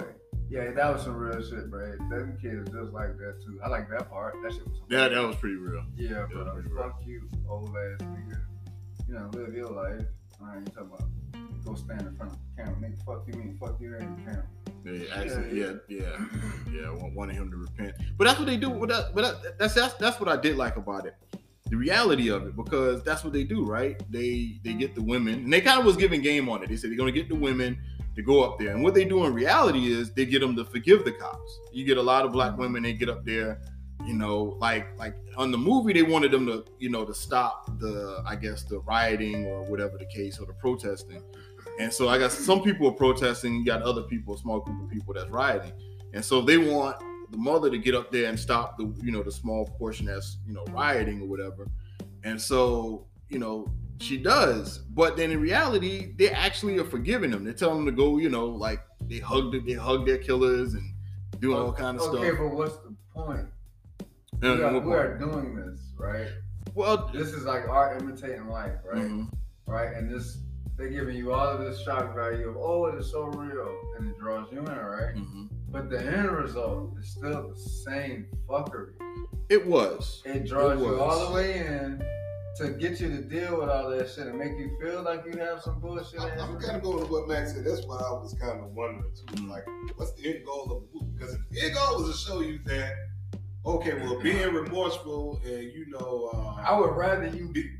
[0.49, 1.93] Yeah, that was some real shit, bro.
[2.11, 3.59] Them kids just like that too.
[3.65, 4.35] I like that part.
[4.43, 4.81] That shit was.
[4.91, 5.83] Yeah, that was pretty real.
[5.97, 6.45] Yeah, that bro.
[6.45, 8.39] was pretty Fuck you, old ass nigga.
[9.12, 10.07] You know, live your life.
[10.42, 11.05] I ain't talking about
[11.66, 12.81] go stand in front of the camera.
[12.81, 14.46] Nigga, fuck you, mean fuck you, ain't the camera.
[14.87, 16.27] Yeah, actually, yeah, yeah,
[16.72, 16.90] yeah.
[16.90, 18.70] wa- Wanted him to repent, but that's what they do.
[18.70, 21.14] But that, but that, that's that's that's what I did like about it.
[21.68, 24.03] The reality of it, because that's what they do, right?
[24.11, 26.70] They they get the women, and they kind of was giving game on it.
[26.70, 27.79] They said they're gonna get the women
[28.16, 30.64] to go up there, and what they do in reality is they get them to
[30.64, 31.61] forgive the cops.
[31.70, 32.62] You get a lot of black mm-hmm.
[32.62, 33.61] women, they get up there,
[34.05, 37.79] you know, like like on the movie, they wanted them to, you know, to stop
[37.79, 41.23] the, I guess, the rioting or whatever the case or the protesting.
[41.79, 44.83] And so I guess some people are protesting, you got other people, a small group
[44.83, 45.73] of people that's rioting.
[46.12, 46.97] And so they want
[47.31, 50.38] the mother to get up there and stop the, you know, the small portion that's,
[50.47, 51.67] you know, rioting or whatever.
[52.25, 54.79] And so, you know, she does.
[54.79, 57.45] But then in reality, they actually are forgiving them.
[57.45, 60.95] They tell them to go, you know, like they hug they hug their killers and
[61.41, 62.17] doing all oh, kind of stuff.
[62.17, 63.47] Okay, but what's the point?
[64.43, 66.29] And we, are, we are doing this, right?
[66.75, 69.05] well, This is like art imitating life, right?
[69.05, 69.31] mhm.
[69.67, 69.95] Right?
[69.95, 70.39] And this,
[70.77, 74.09] they're giving you all of this shock value of, oh, it is so real, and
[74.11, 75.15] it draws you in, right?
[75.15, 75.49] Mhm.
[75.71, 78.93] But the end result is still the same fuckery.
[79.49, 80.23] it was.
[80.25, 82.03] It draws It you all the way in
[82.57, 85.39] to get you to deal with all that shit and make you feel like you
[85.39, 86.21] have some bullshit.
[86.21, 87.65] I'm, I'm kind of going with what Max said.
[87.65, 89.47] That's why I was kind of wondering too.
[89.47, 89.65] Like,
[89.97, 91.13] what's the end goal of the movie?
[91.17, 92.93] Because the end goal was to show you that,
[93.64, 97.70] okay, well, being remorseful and you know, uh, I would rather you be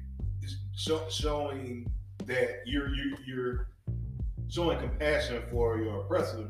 [0.77, 1.91] show, showing
[2.27, 3.69] that you're you, you're
[4.49, 6.49] showing compassion for your oppressor.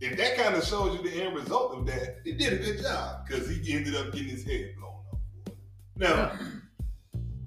[0.00, 2.82] If that kind of shows you the end result of that, they did a good
[2.82, 5.18] job because he ended up getting his head blown off.
[5.46, 5.58] for it.
[5.96, 6.32] Now,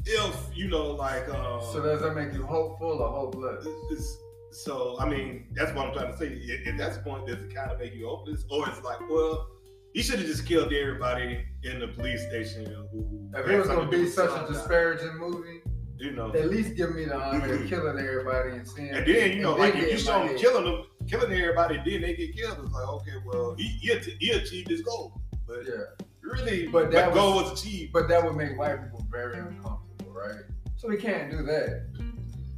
[0.05, 3.65] if you know, like, uh, So does that make you hopeful or hopeless?
[3.65, 4.17] it's- it's-
[4.51, 6.27] so I mean, that's what I'm trying to say.
[6.65, 9.49] At, at that point, does it kind of make you hopeless, or it's like, well,
[9.95, 13.29] he should have just killed everybody in the police station who.
[13.33, 15.61] If it was gonna be such a disparaging movie,
[15.97, 16.33] you know.
[16.33, 17.69] at least give me the honor of mm-hmm.
[17.69, 18.89] killing everybody and seeing.
[18.89, 22.13] And then you know, like if you show him killing them, killing everybody, then they
[22.13, 22.59] get killed.
[22.61, 27.13] It's like, okay, well, he he, he achieved his goal, but Yeah, really, But that
[27.13, 27.93] goal was achieved.
[27.93, 30.43] but that would make white people very uncomfortable, right?
[30.75, 31.87] So we can't do that.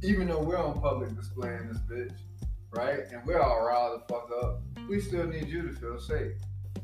[0.02, 2.18] Even though we're on public display in this bitch,
[2.70, 3.00] right?
[3.12, 4.60] And we're all riled the fuck up.
[4.88, 6.32] We still need you to feel safe.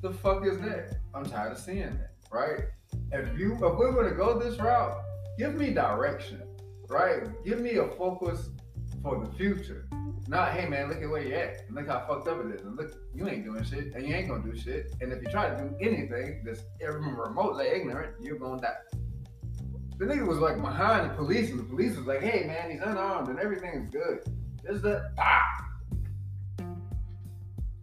[0.04, 0.98] The fuck is that?
[1.14, 2.64] I'm tired of seeing that, right?
[3.10, 5.00] If you if we're gonna go this route,
[5.38, 6.42] give me direction,
[6.90, 7.22] right?
[7.42, 8.50] Give me a focus
[9.02, 9.88] for the future.
[10.28, 11.64] Not, hey man, look at where you at.
[11.68, 12.66] And look how fucked up it is.
[12.66, 14.94] And look, you ain't doing shit, and you ain't gonna do shit.
[15.00, 18.98] And if you try to do anything that's even remotely ignorant, you're gonna die.
[19.96, 22.82] The nigga was like behind the police, and the police was like, hey man, he's
[22.82, 24.18] unarmed and everything is good.
[24.62, 25.40] There's the ah.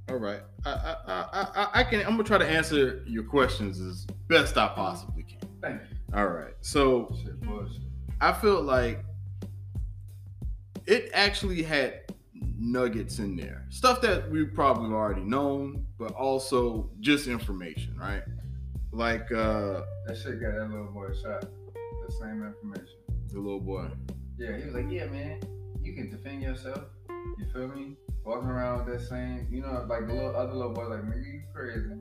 [0.07, 0.41] All right.
[0.65, 2.01] I, I, I, I, I can.
[2.01, 5.39] I'm gonna try to answer your questions as best I possibly can.
[5.61, 5.97] Thank you.
[6.17, 6.53] All right.
[6.61, 7.81] So Shit, bullshit.
[8.19, 9.03] I feel like
[10.85, 12.01] it actually had
[12.33, 18.23] nuggets in there, stuff that we probably already known, but also just information, right?
[18.91, 21.41] Like uh That shit got that little boy shot.
[22.07, 22.87] The same information.
[23.29, 23.87] the little boy.
[24.37, 25.39] Yeah, he was like, yeah, man,
[25.81, 26.83] you can defend yourself.
[27.09, 27.95] You feel me?
[28.23, 31.25] Walking around with that same, you know, like the little other little boy, like, nigga,
[31.33, 31.79] you crazy.
[31.79, 31.97] You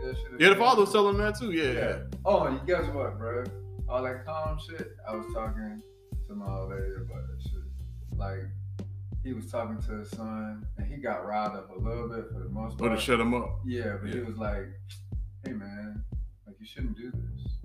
[0.00, 1.50] did that shit Yeah, the again." father was telling that too.
[1.50, 1.72] Yeah, yeah.
[1.72, 1.98] Yeah.
[2.24, 3.44] Oh, and guess what, bro?
[3.88, 4.92] All that calm shit.
[5.08, 5.82] I was talking
[6.28, 7.62] to my old lady about that shit.
[8.16, 8.40] Like,
[9.24, 12.38] he was talking to his son, and he got riled up a little bit for
[12.38, 12.98] the most But part.
[12.98, 13.60] to shut him up.
[13.66, 14.68] Yeah, but he was like,
[15.44, 16.04] "Hey, man,
[16.46, 17.58] like you shouldn't do this.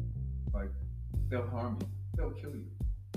[0.53, 0.69] Like,
[1.29, 1.87] they'll harm you.
[2.15, 2.65] They'll kill you.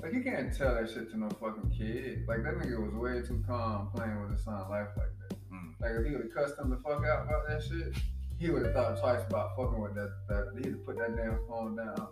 [0.03, 2.25] Like you can't tell that shit to no fucking kid.
[2.29, 5.37] Like that nigga was way too calm playing with his son life like that.
[5.53, 5.75] Mm.
[5.81, 7.97] Like if he would have cussed him the fuck out about that shit,
[8.39, 10.13] he would have thought twice about fucking with that.
[10.29, 12.09] That he'd have put that damn phone down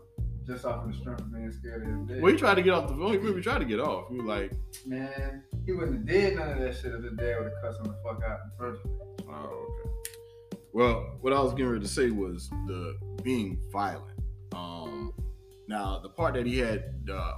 [0.47, 2.23] just off of the strength of being scared of his dick.
[2.23, 3.13] Well, he tried to get off the phone.
[3.13, 4.09] He really tried to get off.
[4.11, 4.53] He was like,
[4.87, 7.81] Man, he wouldn't have did none of that shit if his dad would have cussed
[7.81, 9.29] him the fuck out in the first place.
[9.29, 10.59] Oh, okay.
[10.73, 14.19] Well, what I was getting ready to say was the being violent.
[14.53, 15.13] Um,
[15.69, 17.33] now the part that he had, uh,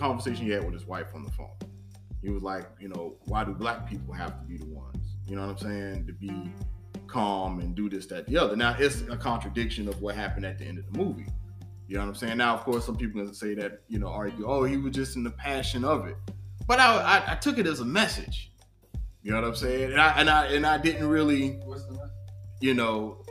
[0.00, 1.54] conversation he had with his wife on the phone.
[2.22, 5.16] He was like, you know, why do black people have to be the ones?
[5.26, 6.06] You know what I'm saying?
[6.06, 6.50] To be
[7.06, 8.56] calm and do this, that, the other.
[8.56, 11.26] Now it's a contradiction of what happened at the end of the movie.
[11.86, 12.38] You know what I'm saying?
[12.38, 15.16] Now, of course, some people gonna say that, you know, argue, oh, he was just
[15.16, 16.16] in the passion of it.
[16.66, 18.52] But I, I, I took it as a message.
[19.22, 19.92] You know what I'm saying?
[19.92, 22.10] And I and I and I didn't really What's the message?
[22.60, 23.22] you know,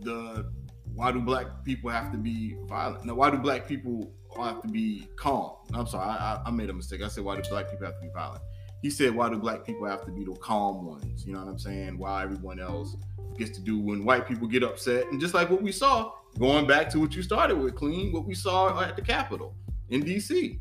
[0.00, 0.52] the
[0.94, 3.04] why do black people have to be violent?
[3.04, 5.52] Now, why do black people have to be calm?
[5.72, 7.02] I'm sorry, I, I- I made a mistake.
[7.02, 8.42] I said why do black people have to be violent?
[8.82, 11.24] He said why do black people have to be the calm ones?
[11.26, 11.98] You know what I'm saying?
[11.98, 12.96] Why everyone else
[13.38, 16.66] gets to do when white people get upset, and just like what we saw, going
[16.66, 19.54] back to what you started with, clean, what we saw at the Capitol
[19.90, 20.60] in D.C.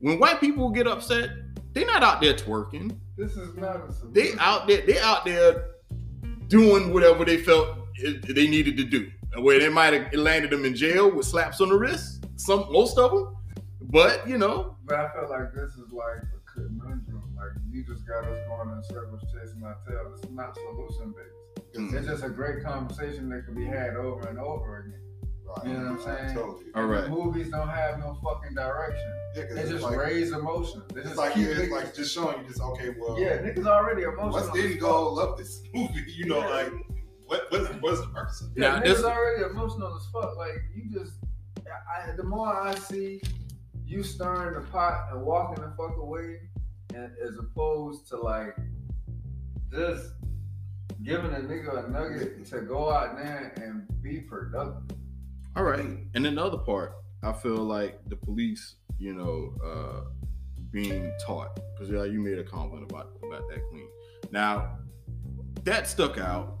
[0.00, 1.30] When white people get upset,
[1.72, 4.12] they're not out there twerking This is not a solution.
[4.12, 5.68] they out there they out there
[6.48, 7.78] doing whatever they felt
[8.28, 11.70] they needed to do where they might have landed them in jail with slaps on
[11.70, 13.36] the wrist some most of them
[13.80, 17.22] but you know But I feel like this is like a conundrum.
[17.36, 20.12] Like you just got us going in circles chasing our tail.
[20.16, 21.74] It's not solution based.
[21.76, 21.92] Mm.
[21.94, 25.00] It's just a great conversation that can be had over and over again.
[25.44, 25.66] Right.
[25.66, 26.34] You know what I'm saying?
[26.34, 26.64] Totally.
[26.74, 27.08] All right.
[27.10, 29.12] Movies don't have no fucking direction.
[29.36, 30.82] Yeah, 'cause They just like, raise emotion.
[30.94, 33.38] They It's just like, keep yeah, it's like just showing you, just okay, well, yeah,
[33.38, 34.30] niggas already emotional.
[34.30, 34.90] what's the as end fuck.
[34.90, 36.04] goal of this movie?
[36.16, 36.46] You know, Yeah.
[36.48, 36.72] like
[37.26, 38.40] what what's what's the purpose?
[38.42, 38.48] of?
[38.56, 40.36] Yeah, Now, niggas this- already emotional as fuck.
[40.36, 41.12] Like you just,
[41.66, 43.20] I, the more I see
[43.86, 46.40] you stirring the pot and walking the fuck away,
[46.94, 48.56] and as opposed to like
[49.70, 50.12] just
[51.02, 54.96] giving a nigga a nugget to go out there and be productive.
[55.56, 60.04] all right and another part i feel like the police you know uh
[60.70, 63.88] being taught because yeah, you made a comment about about that queen.
[64.30, 64.78] now
[65.64, 66.58] that stuck out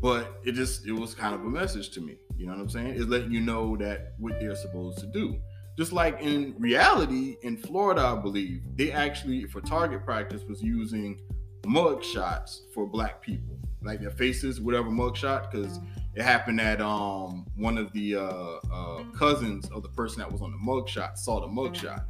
[0.00, 2.68] but it just it was kind of a message to me you know what i'm
[2.68, 2.94] saying?
[2.94, 5.36] Is letting you know that what they're supposed to do.
[5.76, 11.20] Just like in reality in florida i believe they actually for target practice was using
[11.66, 13.58] mug shots for black people.
[13.82, 15.78] Like their faces whatever mug shot because
[16.14, 20.40] it happened that um one of the uh, uh cousins of the person that was
[20.40, 22.06] on the mug shot saw the mug shot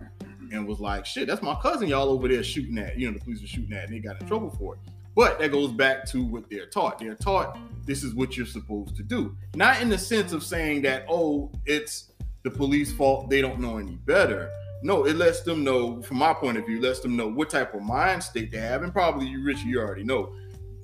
[0.52, 3.24] and was like shit that's my cousin y'all over there shooting at you know the
[3.24, 4.80] police were shooting at and they got in trouble for it
[5.16, 6.98] but that goes back to what they're taught.
[6.98, 9.34] They're taught this is what you're supposed to do.
[9.56, 12.12] Not in the sense of saying that oh it's
[12.44, 14.50] the police fault they don't know any better.
[14.82, 17.74] No it lets them know from my point of view lets them know what type
[17.74, 18.82] of mind state they have.
[18.82, 20.32] And probably you richie you already know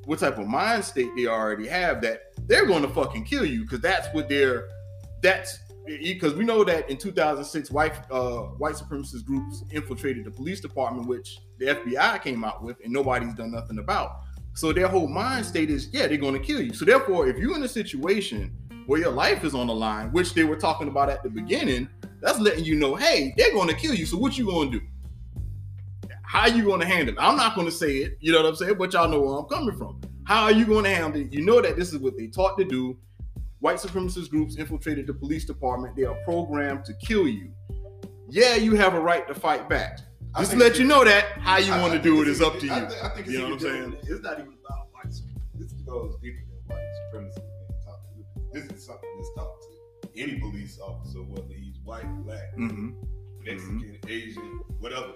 [0.06, 3.62] what type of mind state they already have that they're going to fucking kill you
[3.62, 4.68] because that's what they're
[5.22, 10.60] that's because we know that in 2006 white uh white supremacist groups infiltrated the police
[10.60, 14.20] department which the fbi came out with and nobody's done nothing about.
[14.54, 16.74] So their whole mind state is yeah they're going to kill you.
[16.74, 18.54] So therefore if you're in a situation
[18.86, 21.88] where your life is on the line which they were talking about at the beginning
[22.20, 24.06] that's letting you know hey they're going to kill you.
[24.06, 24.86] So what you going to do?
[26.22, 27.20] How you going to handle it?
[27.20, 28.74] I'm not going to say it you know what i'm saying?
[28.78, 30.00] But y'all know where i'm coming from.
[30.24, 31.32] How are you going to handle it?
[31.32, 32.96] You know that this is what they taught to do.
[33.60, 35.94] White supremacist groups infiltrated the police department.
[35.94, 37.52] They are programmed to kill you.
[38.28, 40.00] Yeah you have a right to fight back
[40.38, 42.72] just to let you know that how you want to do it's up to you
[42.72, 43.96] I think, I think You know what I'm saying?
[44.02, 45.40] It's not even about white supremacy.
[45.54, 48.60] This goes deeper than white supremacy being taught to.
[48.60, 52.94] This is something that's taught to any police officer, whether he's white, black, Mhm.
[53.44, 55.12] Mexican, Asian, whatever.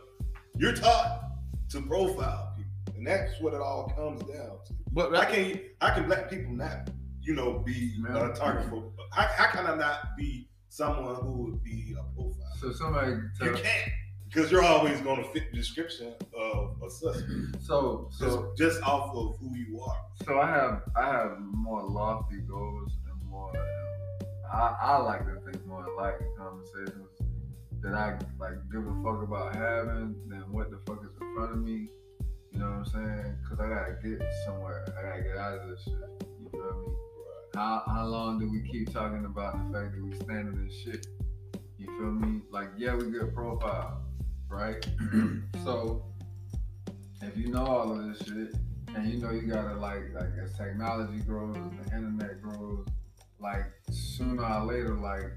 [0.57, 1.23] You're taught
[1.71, 4.75] to profile people, and that's what it all comes down to.
[4.93, 8.91] but I can you, how can black people not, you know, be a target for?
[9.13, 12.53] How, how can I not be someone who would be a profile?
[12.61, 13.93] So somebody You can't
[14.29, 17.31] because you're always going to fit the description of a suspect
[17.61, 20.01] so just, so just off of who you are.
[20.25, 23.53] So I have I have more lofty goals and more.
[24.53, 27.09] I, I like to think more enlightened conversations
[27.83, 31.53] that I like give a fuck about having than what the fuck is in front
[31.53, 31.89] of me.
[32.53, 33.37] You know what I'm saying?
[33.49, 34.85] Cause I gotta get somewhere.
[34.99, 35.95] I gotta get out of this shit.
[36.41, 36.93] You feel me?
[37.55, 40.77] How how long do we keep talking about the fact that we standing in this
[40.77, 41.07] shit?
[41.79, 42.41] You feel me?
[42.51, 44.03] Like yeah, we get profile,
[44.49, 44.87] right?
[45.65, 46.05] so
[47.23, 48.55] if you know all of this shit
[48.95, 52.87] and you know you gotta like like as technology grows, the internet grows,
[53.39, 55.33] like sooner or later, like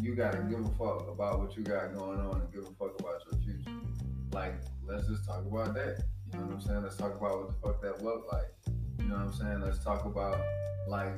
[0.00, 2.98] you gotta give a fuck about what you got going on and give a fuck
[3.00, 3.70] about your future.
[4.32, 4.54] Like,
[4.86, 6.04] let's just talk about that.
[6.32, 6.82] You know what I'm saying?
[6.82, 8.52] Let's talk about what the fuck that looked like.
[8.98, 9.60] You know what I'm saying?
[9.60, 10.38] Let's talk about
[10.86, 11.14] like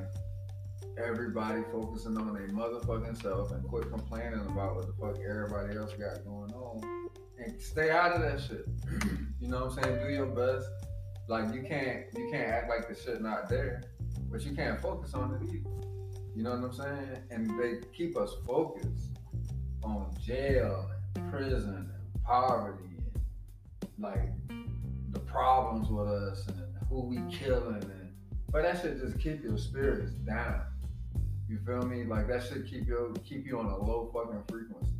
[0.97, 5.93] everybody focusing on their motherfucking self and quit complaining about what the fuck everybody else
[5.93, 7.09] got going on.
[7.43, 8.67] And stay out of that shit.
[9.39, 9.99] you know what I'm saying?
[10.07, 10.67] Do your best.
[11.27, 13.83] Like you can't you can't act like the shit not there,
[14.29, 15.69] but you can't focus on it either.
[16.35, 17.17] You know what I'm saying?
[17.29, 19.17] And they keep us focused
[19.83, 23.21] on jail and prison and poverty and
[23.97, 24.31] like
[25.11, 28.01] the problems with us and who we killing and
[28.51, 30.61] but that should just keep your spirits down.
[31.51, 32.05] You feel me?
[32.05, 34.93] Like that should keep you keep you on a low fucking frequency.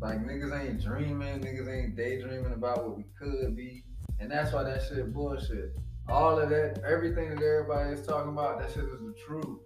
[0.00, 3.84] Like niggas ain't dreaming, niggas ain't daydreaming about what we could be.
[4.18, 5.78] And that's why that shit bullshit.
[6.08, 9.60] All of that, everything that everybody is talking about, that shit is the truth.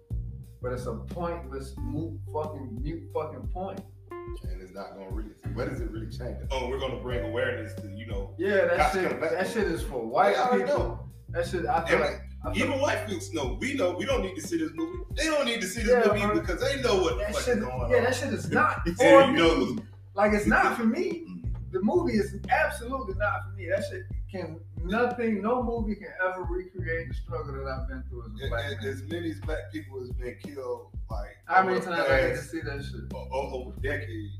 [0.61, 3.81] But it's a pointless moot fucking mute fucking point.
[4.11, 5.31] And it's not gonna really.
[5.55, 6.47] What is it really changing?
[6.51, 8.35] Oh, we're gonna bring awareness to you know.
[8.37, 11.09] Yeah, that shit that shit is for white I already people.
[11.33, 13.57] That shit I feel And like I feel Even white folks know.
[13.59, 13.95] We know.
[13.97, 15.03] We don't need to see this movie.
[15.15, 16.39] They don't need to see this Yeah, movie bro.
[16.39, 18.03] because they know what the that fuck shit is going Yeah, on.
[18.03, 19.77] that shit is not for me.
[20.15, 21.23] Like it's not for me.
[21.73, 21.79] Mm-hmm.
[21.79, 23.67] The movie is absolutely not for me.
[23.67, 28.25] That shit can nothing, no movie can ever recreate the struggle that I've been through
[28.25, 28.89] as a black and man.
[28.93, 32.35] as many as black people has been killed, like How many over times I had
[32.35, 33.11] to see that shit?
[33.15, 34.37] o- o- over decades,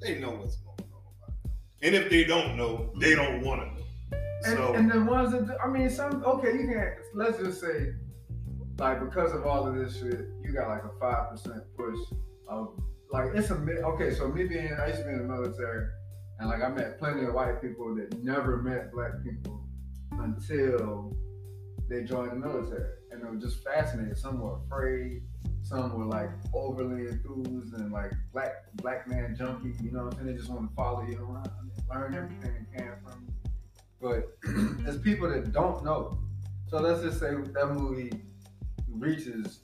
[0.00, 1.52] they know what's going on.
[1.82, 3.83] And if they don't know, they don't want to know.
[4.44, 7.94] And, So and the ones that I mean, some okay, you can let's just say,
[8.78, 11.98] like because of all of this shit, you got like a five percent push
[12.48, 12.78] of
[13.10, 14.12] like it's a okay.
[14.12, 15.88] So me being I used to be in the military,
[16.38, 19.66] and like I met plenty of white people that never met black people
[20.12, 21.16] until
[21.88, 24.18] they joined the military, and they were just fascinated.
[24.18, 25.22] Some were afraid,
[25.62, 29.74] some were like overly enthused and like black black man junkie.
[29.82, 30.26] You know what I'm saying?
[30.26, 33.33] They just want to follow you around and learn everything they can from you
[34.04, 34.36] but
[34.84, 36.18] there's people that don't know.
[36.68, 38.12] So let's just say that movie
[38.90, 39.60] reaches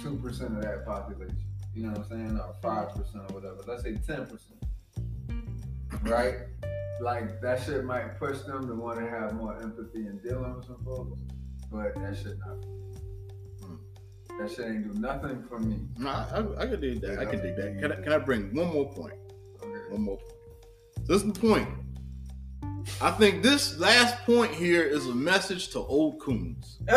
[0.00, 1.38] two percent of that population.
[1.74, 3.60] You know what I'm saying, or five percent or whatever.
[3.66, 4.62] Let's say ten percent,
[6.02, 6.34] right?
[7.00, 10.66] Like that shit might push them to want to have more empathy and dealing with
[10.66, 11.22] some folks,
[11.72, 12.58] but that shit not.
[12.58, 12.66] Me.
[13.62, 14.38] Hmm.
[14.38, 15.78] That shit ain't do nothing for me.
[15.96, 17.20] No, I, I, I could dig that.
[17.20, 17.78] I could dig that.
[17.80, 19.14] Can I, can I bring one more point?
[19.62, 19.92] Okay.
[19.92, 20.32] One more point.
[21.06, 21.68] So this is the point.
[23.00, 26.78] I think this last point here is a message to old coons.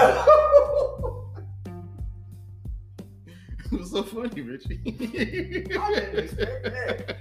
[3.70, 4.78] What's so funny, Richie?
[4.78, 5.70] didn't
[6.36, 7.16] that.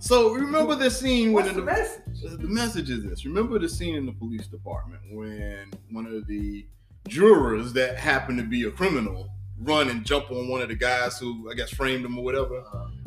[0.00, 2.02] so remember the scene when What's the the, message?
[2.40, 3.24] the message is this.
[3.24, 6.66] Remember the scene in the police department when one of the
[7.06, 9.28] jurors that happened to be a criminal
[9.60, 12.62] run and jump on one of the guys who I guess framed him or whatever.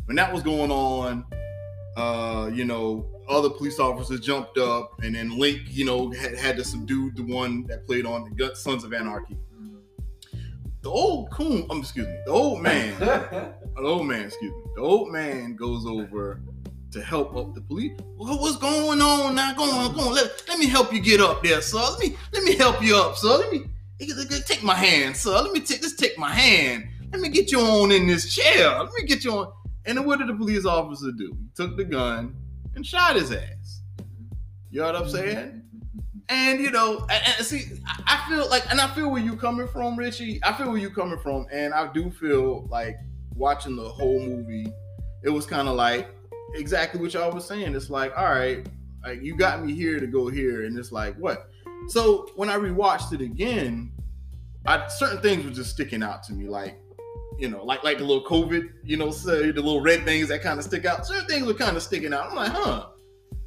[0.06, 1.26] When that was going on,
[1.98, 6.58] uh, you know, other police officers jumped up, and then Link, you know, had, had
[6.58, 9.38] to subdue the one that played on the Gut Sons of Anarchy.
[10.82, 14.82] The old coon, um, excuse me, the old man, the old man, excuse me, the
[14.82, 16.42] old man goes over
[16.92, 17.98] to help up the police.
[18.18, 19.54] Well, what's going on now?
[19.54, 20.16] Go on, go on.
[20.16, 21.80] Let, let me help you get up there, sir.
[21.80, 23.38] Let me let me help you up, sir.
[23.38, 23.66] Let me
[24.02, 25.40] eh, eh, eh, take my hand, sir.
[25.40, 26.88] Let me take just take my hand.
[27.12, 28.70] Let me get you on in this chair.
[28.80, 29.54] Let me get you on.
[29.86, 31.36] And then what did the police officer do?
[31.40, 32.36] He took the gun
[32.76, 33.82] and shot his ass.
[34.70, 35.64] You know what I'm saying?
[36.30, 37.66] And you know, and, and see,
[38.08, 40.40] I feel like, and I feel where you coming from, Richie.
[40.44, 42.98] I feel where you coming from, and I do feel like
[43.36, 44.72] watching the whole movie.
[45.24, 46.10] It was kind of like
[46.56, 47.76] exactly what y'all was saying.
[47.76, 48.66] It's like, all right,
[49.04, 51.50] like you got me here to go here, and it's like what?
[51.88, 53.92] So when I rewatched it again,
[54.66, 56.80] I certain things were just sticking out to me, like
[57.42, 60.60] you know, like like the little COVID, you know, the little red things that kind
[60.60, 61.08] of stick out.
[61.08, 62.30] Certain things were kind of sticking out.
[62.30, 62.88] I'm like, huh.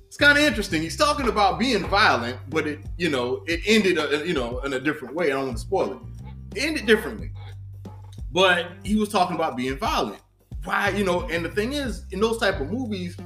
[0.09, 0.83] It's kind of interesting.
[0.83, 4.73] He's talking about being violent, but it, you know, it ended, uh, you know, in
[4.73, 5.27] a different way.
[5.27, 5.99] I don't want to spoil it.
[6.57, 7.33] It ended differently,
[8.31, 10.21] but he was talking about being violent.
[10.63, 11.23] Why, you know?
[11.23, 13.17] And the thing is, in those type of movies,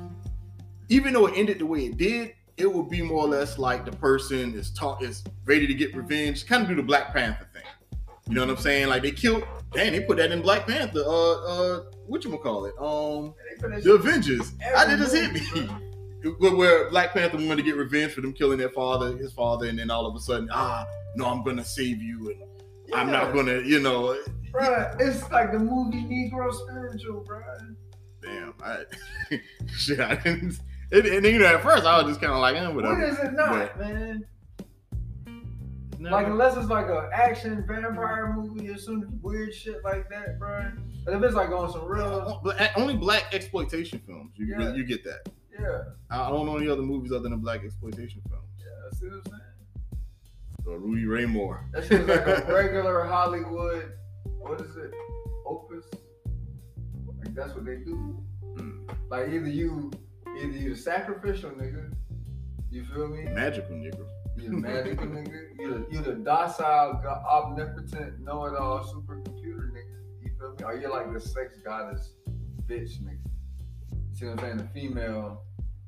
[0.89, 3.85] even though it ended the way it did, it would be more or less like
[3.85, 7.47] the person is taught is ready to get revenge, kind of do the Black Panther
[7.53, 7.62] thing.
[8.29, 8.89] You know what I'm saying?
[8.89, 11.03] Like they killed, damn, they put that in Black Panther.
[11.05, 12.74] Uh, uh, what you gonna call it?
[12.79, 13.35] Um,
[13.83, 14.53] the Avengers.
[14.76, 15.41] I did just hit me.
[16.41, 19.79] Where- Black Panther wanted to get revenge for them killing their father, his father, and
[19.79, 20.85] then all of a sudden, ah,
[21.16, 24.16] no, I'm gonna save you, and I'm not gonna, you know,
[24.53, 27.74] Bruh, it's like the movie Negro Spiritual, bruh.
[28.22, 28.85] damn, I,
[29.76, 30.59] shit, I didn't.
[30.91, 32.95] And, and you know, at first I was just kind of like, eh, whatever.
[32.95, 34.24] What is it not, But- man?
[35.99, 36.14] Never.
[36.14, 40.70] Like unless it's like a action vampire movie or some weird shit like that, bro.
[41.05, 44.32] But if it's like on some real, Bla- only black exploitation films.
[44.36, 44.74] You Yeah.
[44.74, 45.28] you get that.
[45.59, 48.44] yeah, I don't know any other movies other than black exploitation films.
[48.61, 48.99] yeah.
[48.99, 50.03] See what I'm saying?
[50.64, 51.64] So Rudy Ray Moore.
[51.72, 53.92] That shit's like a regular Hollywood.
[54.38, 54.92] What is it?
[55.46, 55.84] Opus.
[57.07, 58.22] Like that's what they do.
[58.57, 58.88] Mm.
[59.11, 59.90] Like either you,
[60.38, 61.92] either you the sacrificial nigga.
[62.70, 63.22] You feel me?
[63.24, 64.07] Magical nigga.
[64.39, 65.49] You the magical nigga.
[65.59, 69.97] You the you the docile, omnipotent, know-it-all supercomputer nigga.
[70.22, 70.64] You feel me?
[70.64, 72.12] Or you're like the sex goddess
[72.66, 73.18] bitch nigga.
[74.12, 74.57] See what I'm saying?
[74.59, 75.43] The female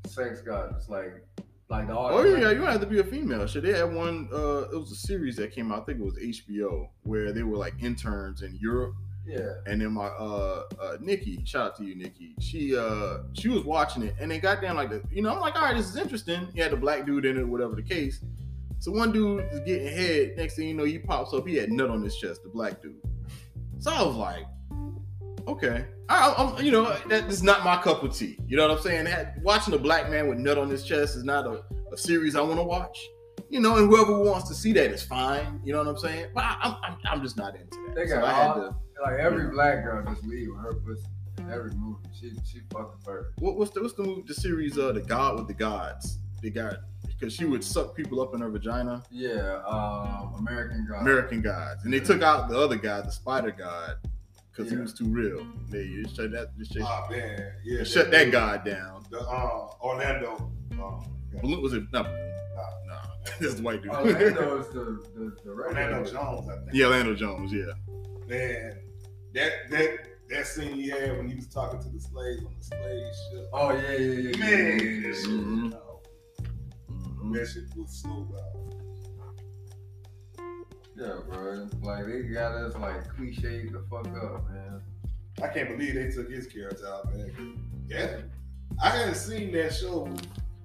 [0.07, 1.25] sex goddess, like
[1.69, 3.47] like the Oh yeah, yeah, you don't have to be a female.
[3.47, 4.29] Shit, they had one.
[4.33, 5.83] Uh, it was a series that came out.
[5.83, 8.95] I think it was HBO, where they were like interns in Europe.
[9.25, 9.53] yeah.
[9.67, 12.35] And then my uh, uh Nikki, shout out to you, Nikki.
[12.41, 15.41] She uh she was watching it, and they got down like the, you know, I'm
[15.41, 16.49] like, all right, this is interesting.
[16.53, 18.21] He had a black dude in it, whatever the case.
[18.81, 20.33] So one dude is getting head.
[20.37, 21.47] Next thing you know, he pops up.
[21.47, 22.97] He had nut on his chest, the black dude.
[23.79, 24.47] So I was like,
[25.47, 28.39] okay, I, I'm, you know, that is not my cup of tea.
[28.47, 29.05] You know what I'm saying?
[29.05, 31.63] That- watching a black man with nut on his chest is not a,
[31.93, 33.07] a series I want to watch.
[33.51, 35.61] You know, and whoever wants to see that is fine.
[35.65, 36.27] You know what I'm saying?
[36.35, 37.95] But I, I'm, I'm, I'm just not into that.
[37.97, 38.75] They So got I had to.
[39.03, 41.03] Like every black girl just leave with her pussy
[41.39, 41.99] in every movie.
[42.13, 43.31] She she fucking first.
[43.39, 44.79] What, what's the what's the movie, the series?
[44.79, 46.19] Uh, the God with the Gods.
[46.43, 46.77] They got
[47.21, 49.03] because she would suck people up in her vagina.
[49.11, 51.01] Yeah, um, American Girl.
[51.01, 53.97] American Gods, and they took out the other guy, the Spider God,
[54.51, 55.47] because he was too real.
[55.69, 57.85] They just shut that, just shut, Oh man, yeah.
[57.85, 59.05] shut that god down.
[59.11, 60.51] The uh, Orlando.
[60.73, 61.05] Um,
[61.43, 61.85] Bloom was it?
[61.93, 62.09] No, no,
[62.87, 62.99] no.
[63.41, 63.93] That's the white dude.
[63.93, 64.81] Orlando is the
[65.15, 66.05] the, the Orlando regular.
[66.05, 66.71] Jones, I think.
[66.73, 67.53] yeah, Orlando Jones.
[67.53, 67.65] Yeah.
[68.27, 68.79] Man,
[69.35, 69.99] that that
[70.31, 73.49] that scene he had when he was talking to the slaves on the slave ship.
[73.53, 74.31] Oh yeah, yeah, yeah.
[74.31, 75.79] yeah, Man, yeah, yeah, that shit, yeah.
[77.35, 78.75] Shit was so wild.
[80.97, 81.69] Yeah, bro.
[81.83, 84.83] Like they got us like cliched the fuck up, man.
[85.43, 87.63] I can't believe they took his character out, man.
[87.89, 88.19] Yeah,
[88.83, 90.09] I hadn't seen that show.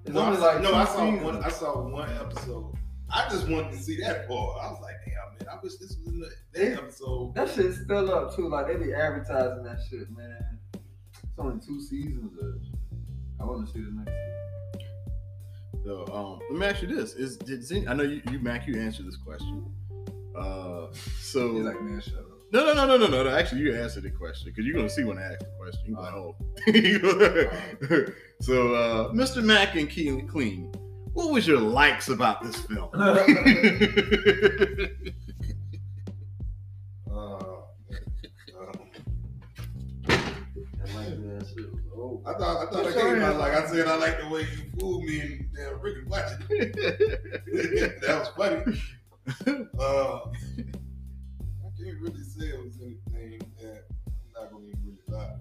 [0.04, 1.22] It's No, only I, like no, I saw seasons.
[1.24, 1.44] one.
[1.44, 2.74] I saw one episode.
[3.08, 4.58] I just wanted to see that part.
[4.62, 7.34] I was like, damn, man, I wish this was in the, that episode.
[7.34, 8.48] That shit's still up too.
[8.48, 10.58] Like they be advertising that shit, man.
[10.74, 12.68] It's only two seasons of it.
[13.40, 14.10] I want to see the next.
[14.10, 14.65] Season.
[15.86, 18.66] So um, let me ask you this: Is did Zen- I know you, you Mac,
[18.66, 19.64] you answered this question.
[20.36, 20.88] Uh,
[21.20, 22.24] so He's like, man, shut up.
[22.52, 23.30] No, no, no, no, no, no, no.
[23.30, 25.82] Actually, you answered the question because you're gonna see when I ask the question.
[25.86, 26.34] You're like, oh.
[28.40, 29.44] so, uh, Mr.
[29.44, 30.72] Mack and Keen Clean,
[31.12, 32.90] what was your likes about this film?
[41.96, 42.22] Oh.
[42.26, 43.86] I thought I thought I What's your came out like I said.
[43.88, 46.38] I like the way you fooled me and damn Ricky watching.
[46.48, 48.80] that was funny.
[49.78, 55.34] Uh, I can't really say it was anything that I'm not gonna even really lie.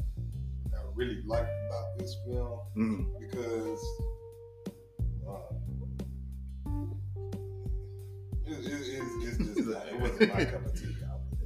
[0.73, 3.19] I really liked about this film Mhm.
[3.19, 3.83] because
[5.27, 5.53] uh,
[8.45, 10.95] it, it, it's, it's just not, it wasn't my cup of tea.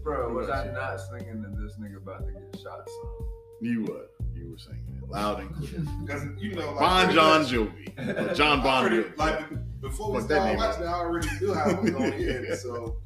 [0.04, 3.39] Bro, was I not singing that this nigga about to get shot song?
[3.62, 5.82] Uh, you were, you were singing it loud and clear.
[6.05, 9.18] Because you know, like Bon John Jovi, John Bon already- Jovi.
[9.18, 12.47] Like before we started watching, I already knew how it was going to end.
[12.60, 12.97] So,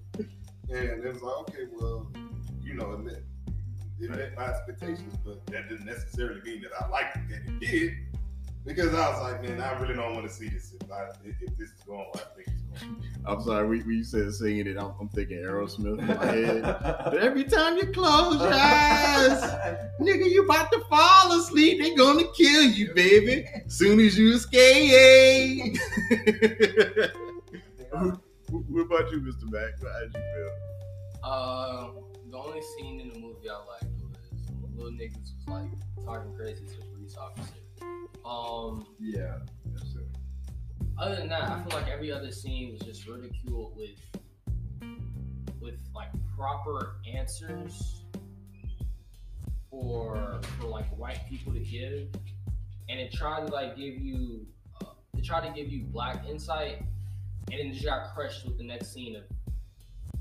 [0.69, 2.07] and it was like, okay, well,
[2.63, 3.21] you know, it met,
[3.99, 7.21] it met my expectations, but that didn't necessarily mean that I liked it.
[7.29, 7.93] That it did,
[8.65, 10.73] because I was like, man, I really don't want to see this.
[10.79, 13.03] If, I, if, if this is going, what I think it's going.
[13.25, 14.77] I'm sorry, we, we said singing it.
[14.77, 16.61] I'm, I'm thinking Aerosmith in my head.
[16.61, 19.41] But every time you close your eyes,
[19.99, 21.81] nigga, you about to fall asleep.
[21.81, 23.45] They gonna kill you, baby.
[23.67, 25.77] Soon as you escape.
[27.91, 29.51] what about you, Mr.
[29.51, 29.73] Mac?
[29.81, 30.51] How did you feel?
[31.23, 31.91] Uh,
[32.29, 34.17] the only scene in the movie I liked was
[34.59, 35.71] when little niggas was like
[36.05, 37.53] talking crazy to the police officer.
[38.25, 39.37] Um, yeah,
[39.73, 40.07] that's it.
[40.97, 43.99] other than that, I feel like every other scene was just ridiculed with
[45.61, 48.03] with like proper answers
[49.69, 52.07] for for like white people to give,
[52.89, 54.45] and it tried to like give you
[54.81, 56.79] uh, it tried to give you black insight,
[57.51, 59.23] and then just got crushed with the next scene of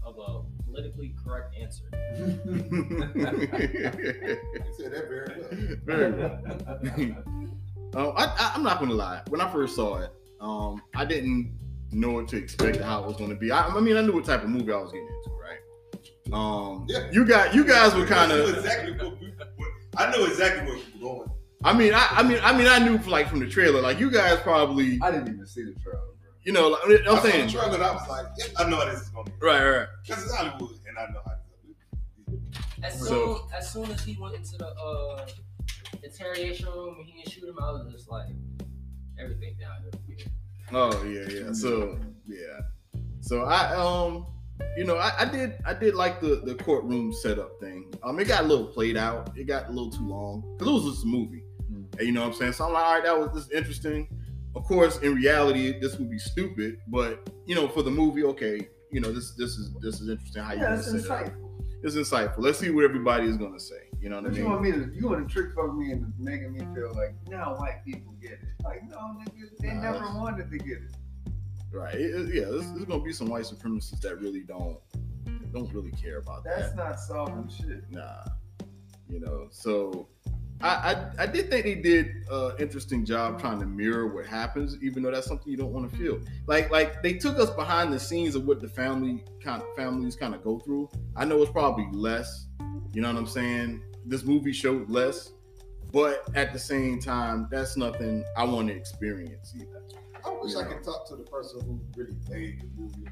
[0.05, 1.85] of a politically correct answer.
[4.53, 5.51] You said that very well.
[5.85, 7.55] Very well.
[7.95, 9.21] Um, I, I, I'm not gonna lie.
[9.29, 11.59] When I first saw it, um, I didn't
[11.91, 13.51] know what to expect how it was gonna be.
[13.53, 16.33] I, I mean, I knew what type of movie I was getting into, right?
[16.33, 17.11] Um, Yeah.
[17.13, 19.27] you got you guys were kind of I knew exactly what we,
[19.57, 21.31] what, I know exactly where we were going.
[21.65, 24.11] I mean, I, I mean, I mean, I knew like from the trailer, like you
[24.11, 24.99] guys probably.
[25.03, 26.31] I didn't even see the trailer, bro.
[26.45, 28.87] you know, like, I'm I saw the trailer I was like, yeah, I know how
[28.87, 29.33] this is gonna be.
[29.43, 29.87] right, right.
[30.07, 31.33] Because it's Hollywood, and I know how
[32.27, 32.41] this
[32.83, 35.27] As soon So- as soon as he went into the uh
[36.03, 38.29] interrogation room and he didn't shoot him, I was just like
[39.19, 40.17] everything down here.
[40.73, 41.53] Oh yeah, yeah.
[41.53, 42.61] So yeah.
[43.21, 44.27] So I um
[44.77, 47.93] you know I, I did I did like the the courtroom setup thing.
[48.03, 49.37] Um it got a little played out.
[49.37, 51.43] It got a little too long because it was just a movie.
[51.71, 51.99] Mm.
[51.99, 52.53] And you know what I'm saying?
[52.53, 54.09] So I'm like, all right, that was this interesting.
[54.55, 58.69] Of course, in reality, this would be stupid, but you know, for the movie, okay,
[58.91, 61.33] you know, this this is this is interesting how you Yeah, gonna set it up.
[61.83, 62.39] It's insightful.
[62.39, 63.89] Let's see what everybody is gonna say.
[64.01, 65.91] You know what I But you want me to you want to trick fuck me
[65.93, 68.41] into making me feel like now white people get it.
[68.65, 70.95] Like no nigga, they Nah, never wanted to get it.
[71.73, 71.95] Right.
[71.95, 74.79] It- it- yeah, there's, there's gonna be some white supremacists that really don't
[75.53, 76.59] don't really care about that.
[76.59, 77.91] That's not solving shit.
[77.91, 78.25] nah
[79.09, 80.09] you know so
[80.63, 84.77] I, I i did think they did an interesting job trying to mirror what happens
[84.81, 86.21] even though that's something you don't want to feel.
[86.47, 90.17] Like like they took us behind the scenes of what the family kind of families
[90.17, 90.89] kind of go through.
[91.17, 92.47] I know it's probably less
[92.93, 93.83] you know what i'm saying?
[94.05, 95.33] This movie showed less
[95.93, 99.83] but at the same time that's nothing i want to experience either.
[100.25, 103.09] I wish I could talk to the person who really made the movie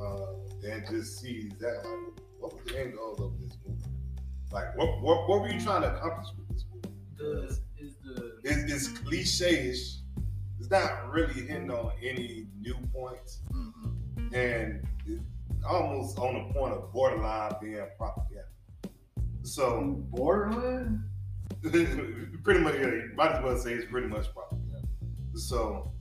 [0.00, 3.82] uh, and just see that like what was the end goal of this movie?
[4.52, 6.45] Like what what, what were you trying to accomplish with?
[7.16, 9.98] The is the It's, it's cliche-ish.
[10.58, 14.34] It's not really hitting on any new points, Mhm.
[14.34, 15.22] and it's
[15.68, 18.44] almost on the point of borderline being propaganda.
[19.42, 21.04] So Borderline?
[21.62, 24.86] pretty much, yeah, you might as well say it's pretty much propaganda.
[25.34, 25.92] So,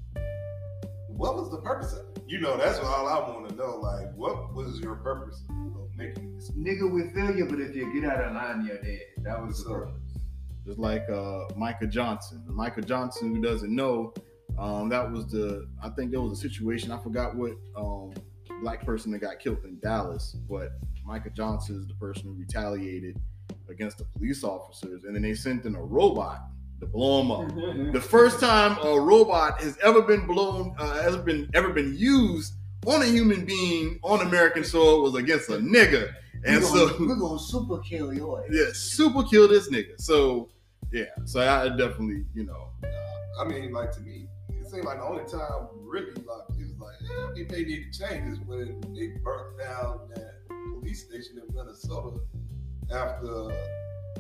[1.07, 2.24] what was the purpose of it?
[2.28, 3.78] You know, that's all I want to know.
[3.78, 6.51] Like, what was your purpose of making this?
[6.51, 9.01] Nigga, we feel you, but if you get out of line, you're dead.
[9.20, 10.01] That was the So- purpose.
[10.66, 12.43] Just like uh, Micah Johnson.
[12.47, 14.13] Micah Johnson, who doesn't know,
[14.57, 16.91] um, that was the I think there was a situation.
[16.91, 18.13] I forgot what um,
[18.61, 20.72] black person that got killed in Dallas, but
[21.05, 23.20] Micah Johnson is the person who retaliated
[23.70, 26.41] against the police officers, and then they sent in a robot
[26.80, 27.93] to blow him up.
[27.93, 32.53] The first time a robot has ever been blown, uh, has been ever been used
[32.86, 36.13] on a human being on American soil was against a nigga,
[36.45, 38.49] and we're so gonna, we're gonna super kill your ass.
[38.51, 39.99] yeah, super kill this nigga.
[39.99, 40.49] So
[40.91, 42.69] yeah, so I definitely, you know,
[43.39, 46.73] I mean, like to me, it seemed like the only time really like it was
[46.80, 51.39] like, yeah, if they need to change is when they burnt down that police station
[51.47, 52.17] in Minnesota
[52.93, 53.49] after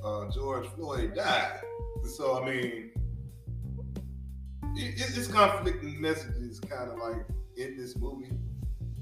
[0.03, 1.61] uh, George Floyd died.
[2.15, 2.91] So I mean,
[4.75, 7.25] it, it- it's conflicting messages, kind of like
[7.57, 8.31] in this movie.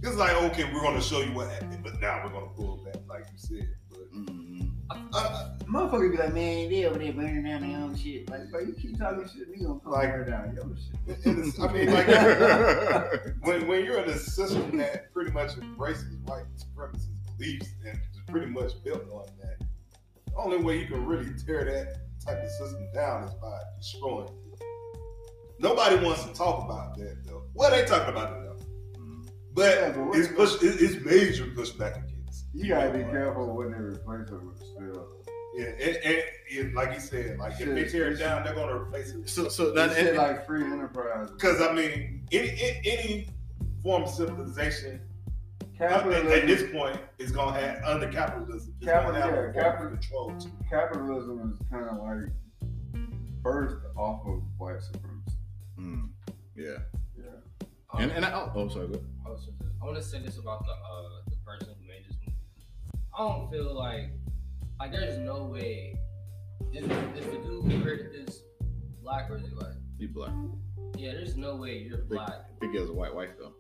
[0.06, 2.54] It's like, okay, we're going to show you what happened, but now we're going to
[2.56, 3.70] pull back, like you said.
[3.90, 8.30] But mm, uh, Motherfucker be like, man, they over there burning down their own shit.
[8.30, 11.60] Like, bro, you keep talking shit, we gonna Like- burn down your shit.
[11.60, 12.08] I mean, like,
[13.42, 17.08] when, when you're in a system that pretty much embraces white supremacist
[17.38, 19.66] beliefs and is pretty much built on that,
[20.28, 24.28] the only way you can really tear that type of system down is by destroying
[24.28, 24.64] it.
[25.60, 27.44] Nobody wants to talk about that though.
[27.54, 29.28] Well, they talking about it though, mm.
[29.54, 32.13] but Yeah, but it's push, it's major pushback against.
[32.54, 35.08] You gotta be careful when they replace it with still.
[35.56, 36.24] Yeah, and, and,
[36.60, 39.28] and like you said, like if they tear it down, they're gonna replace it.
[39.30, 41.30] so so That that shit and, like free enterprise.
[41.32, 43.28] Because I mean, any, any any
[43.84, 45.00] form of civilization
[45.80, 48.74] at, at this point is gonna have under capitalism.
[48.80, 50.38] It's Capital- yeah, a capital- control
[50.70, 52.32] capitalism is kind of like
[53.44, 55.38] birthed off of white supremacy.
[55.78, 56.10] mm,
[56.56, 56.78] yeah,
[57.18, 57.68] Yeah.
[58.00, 59.02] and and I, oh, oh sorry, go.
[59.26, 61.76] I was just- I want to say this about the uh, the person
[63.16, 64.10] I don't feel like
[64.80, 66.00] like there's no way
[66.74, 68.42] is, is the dude who created this
[69.04, 69.76] black or is he white?
[70.00, 70.32] He black.
[70.98, 72.32] Yeah, there's no way you're black.
[72.32, 73.54] I think he has a white wife though.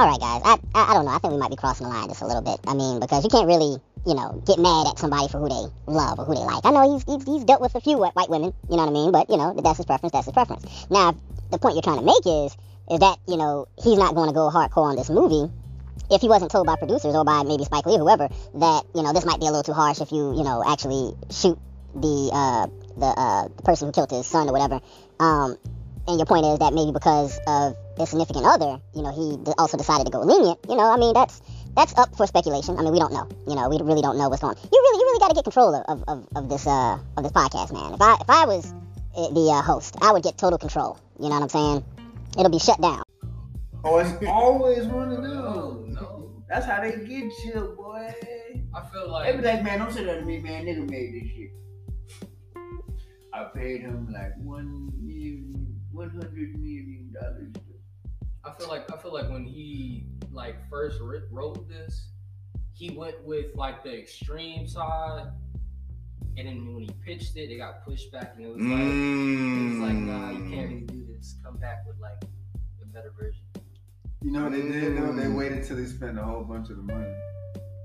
[0.00, 0.42] All right, guys.
[0.44, 1.12] I, I I don't know.
[1.12, 2.58] I think we might be crossing the line just a little bit.
[2.66, 5.92] I mean, because you can't really, you know, get mad at somebody for who they
[5.92, 6.66] love or who they like.
[6.66, 8.52] I know he's he's, he's dealt with a few white white women.
[8.68, 9.12] You know what I mean?
[9.12, 10.12] But you know, that's his preference.
[10.12, 10.66] That's his preference.
[10.90, 11.14] Now,
[11.52, 12.56] the point you're trying to make is
[12.90, 15.52] is that you know he's not going to go hardcore on this movie
[16.10, 19.02] if he wasn't told by producers or by maybe Spike Lee or whoever that you
[19.02, 21.58] know this might be a little too harsh if you you know actually shoot
[21.94, 24.80] the uh, the uh, the person who killed his son or whatever.
[25.20, 25.56] Um,
[26.06, 29.76] and your point is that maybe because of their significant other, you know, he also
[29.76, 30.58] decided to go lenient.
[30.68, 31.42] You know, I mean, that's
[31.76, 32.78] that's up for speculation.
[32.78, 33.28] I mean, we don't know.
[33.46, 34.56] You know, we really don't know what's going.
[34.56, 34.62] on.
[34.62, 37.32] You really, you really got to get control of, of, of, this uh of this
[37.32, 37.92] podcast, man.
[37.92, 38.72] If I if I was
[39.16, 40.98] uh, the uh, host, I would get total control.
[41.20, 41.84] You know what I'm saying?
[42.38, 43.02] It'll be shut down.
[43.84, 45.87] Oh, it's always one of those.
[46.48, 48.14] That's how they get you, boy.
[48.74, 50.64] I feel like They be like, man, don't say that to me, man.
[50.64, 51.52] Nigga made this shit.
[53.34, 57.52] I paid him like one million, one hundred million dollars.
[58.44, 60.98] I feel like I feel like when he like first
[61.30, 62.08] wrote this,
[62.72, 65.26] he went with like the extreme side,
[66.38, 69.70] and then when he pitched it, it got pushed back, and it was like it
[69.70, 70.70] was like nah, you can't mm.
[70.70, 71.36] really do this.
[71.44, 72.24] Come back with like
[72.82, 73.42] a better version.
[74.22, 75.12] You know what they did though?
[75.12, 75.36] They Mm.
[75.36, 77.14] waited till they spent a whole bunch of the money.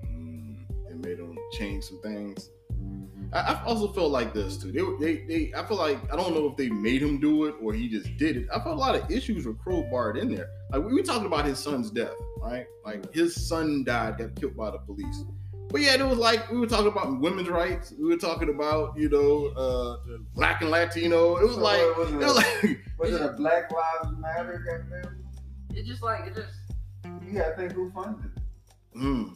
[0.06, 0.56] Mm,
[0.90, 2.50] it made them change some things.
[2.74, 3.30] Mhm.
[3.34, 4.72] I, I also felt like this too.
[4.72, 7.46] They, were- they, they, I feel like I don't know if they made him do
[7.46, 8.48] it or he just did it.
[8.54, 10.50] I felt a lot of issues were crowbarred in there.
[10.72, 12.66] Like we were talking about his son's death, right?
[12.84, 15.24] Like his son died, got killed by the police.
[15.70, 17.94] But yeah, it was like we were talking about women's rights.
[17.98, 19.98] We were talking about you know uh,
[20.34, 21.38] black and Latino.
[21.38, 22.26] It was So like was it it?
[22.26, 25.18] was like Was it a Black Lives Matter
[25.74, 25.84] goddamn?
[25.84, 28.98] It just like it just You gotta think who funded it.
[28.98, 29.36] mm,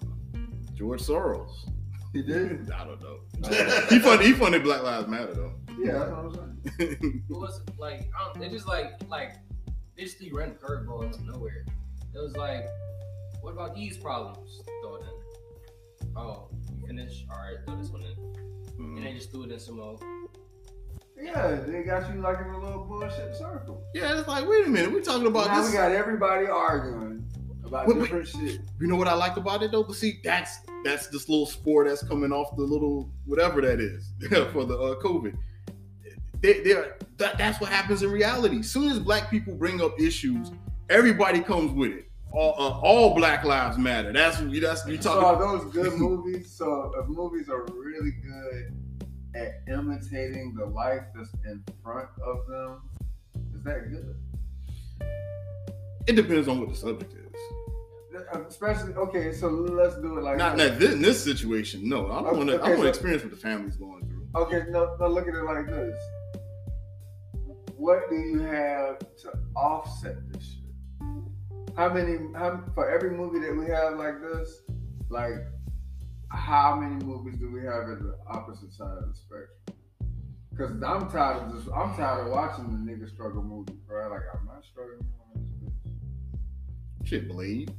[0.73, 1.69] George Soros.
[2.13, 2.71] He did?
[2.75, 3.19] I don't know.
[3.89, 5.53] he funded he funded Black Lives Matter though.
[5.79, 6.33] Yeah, that's what I'm
[6.77, 7.23] saying.
[7.29, 9.35] it was like I don't, it just like like
[9.95, 11.65] they just threw random curveball out of nowhere.
[12.15, 12.67] It was like,
[13.41, 14.61] what about these problems?
[14.81, 16.07] Throw it in.
[16.15, 17.25] Oh, you finished?
[17.31, 18.95] All right, throw this one in.
[18.97, 19.97] And they just threw it in some more.
[21.19, 23.83] Yeah, they got you like in a little bullshit circle.
[23.93, 25.71] Yeah, it's like, wait a minute, we're talking about now this.
[25.71, 27.25] we got everybody arguing
[27.65, 28.03] about Wait, wait.
[28.03, 28.61] different shit.
[28.79, 29.83] you know what I like about it though?
[29.83, 34.11] But see, that's that's this little spore that's coming off the little whatever that is
[34.53, 35.35] for the uh, COVID.
[36.39, 38.61] They, they're, that, that's what happens in reality.
[38.61, 40.51] Soon as black people bring up issues,
[40.89, 42.11] everybody comes with it.
[42.31, 44.11] All, uh, all Black Lives Matter.
[44.13, 45.29] That's that's we So are talking.
[45.37, 45.39] About.
[45.39, 46.51] Those good movies?
[46.51, 48.73] So if movies are really good
[49.37, 52.81] at imitating the life that's in front of them,
[53.55, 54.15] is that good?
[56.07, 57.23] It depends on what the subject is.
[58.33, 60.71] Uh, especially okay, so let's do it like Not, this.
[60.71, 61.87] not this, in this situation.
[61.87, 62.55] No, I don't want to.
[62.55, 64.27] I Okay, want to so- experience what the family's going through.
[64.35, 65.99] Okay, no, no, look at it like this.
[67.75, 70.63] What do you have to offset this shit?
[71.75, 74.61] How many, how, for every movie that we have like this,
[75.09, 75.45] like,
[76.29, 79.49] how many movies do we have at the opposite side of the spectrum?
[80.51, 84.09] Because I'm tired of this, I'm tired of watching the nigga struggle movies, bro.
[84.09, 85.05] Like, I'm not struggling
[85.35, 85.91] on this
[87.03, 87.07] bitch.
[87.07, 87.71] Shit, Blade.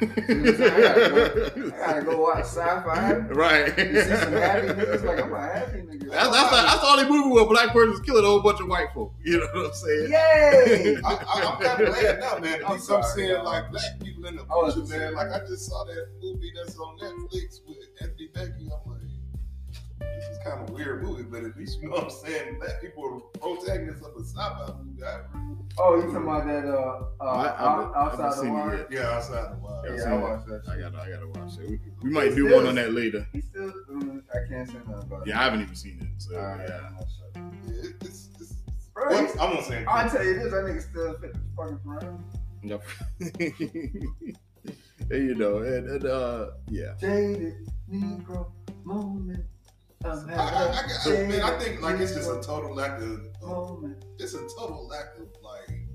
[0.00, 0.72] You know what I'm saying?
[0.72, 3.12] I gotta go, I gotta go watch sci-fi.
[3.28, 3.78] Right.
[3.78, 6.10] You see some happy niggas, like, I'm a happy nigga.
[6.10, 8.60] That's, that's, the, that's the only movie where a black person's killing a whole bunch
[8.60, 9.14] of white folk.
[9.22, 10.10] You know what I'm saying?
[10.12, 10.96] Yay!
[11.04, 12.54] I, I, I'm kind of glad now, man.
[12.62, 13.44] At I'm least I'm seeing y'all.
[13.44, 15.14] like black people in the I picture, saying- man.
[15.14, 18.70] Like I just saw that movie that's on Netflix with Anthony Mackie.
[18.72, 19.00] I'm like,
[20.00, 22.58] this is kind of a weird movie, but at least you know what I'm saying.
[22.58, 25.02] Black people are protagonists of a sci-fi movie.
[25.04, 28.30] I really, Oh, you talking about that uh, uh I- I out- haven't- I outside
[28.30, 28.86] the seen wire?
[28.90, 29.82] yeah, outside the Wire.
[29.84, 30.62] Yeah, I've I seen that.
[30.68, 31.68] I gotta, I gotta watch it.
[31.68, 33.26] We, we might It's do still- one on that later.
[33.32, 35.28] He still, mm, I can't say nothing about it.
[35.30, 36.22] Yeah, I haven't even seen it.
[36.22, 36.80] So Alright, yeah.
[36.86, 37.42] I'm not sure.
[37.74, 39.84] Yeah, it- it's, it's, it's, Bro, well, he's- I won't say.
[39.88, 42.20] I tell you this, that nigga still fit the fucking parameter.
[42.62, 42.82] Yep.
[45.10, 46.94] and, you know, and, and uh, yeah.
[47.00, 48.50] Jaded Negro
[48.84, 49.44] moment.
[50.04, 53.02] I, I, I, I, man, I think like it's just a total lack of.
[53.02, 54.04] of moment.
[54.04, 55.86] Um, it's a total lack of like.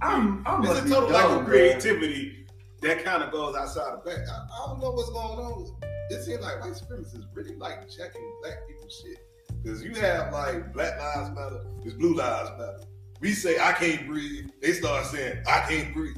[0.00, 2.46] I'm, I'm It's a total lack of creativity
[2.82, 4.18] that kind of goes outside of back.
[4.28, 5.66] I, don't know what's going on.
[6.10, 9.18] It seems like white supremacists really like checking black people's shit.
[9.62, 12.80] Because you have like Black Lives Matter, it's Blue Lives Matter.
[13.20, 14.50] We say I can't breathe.
[14.62, 16.16] They start saying I can't breathe.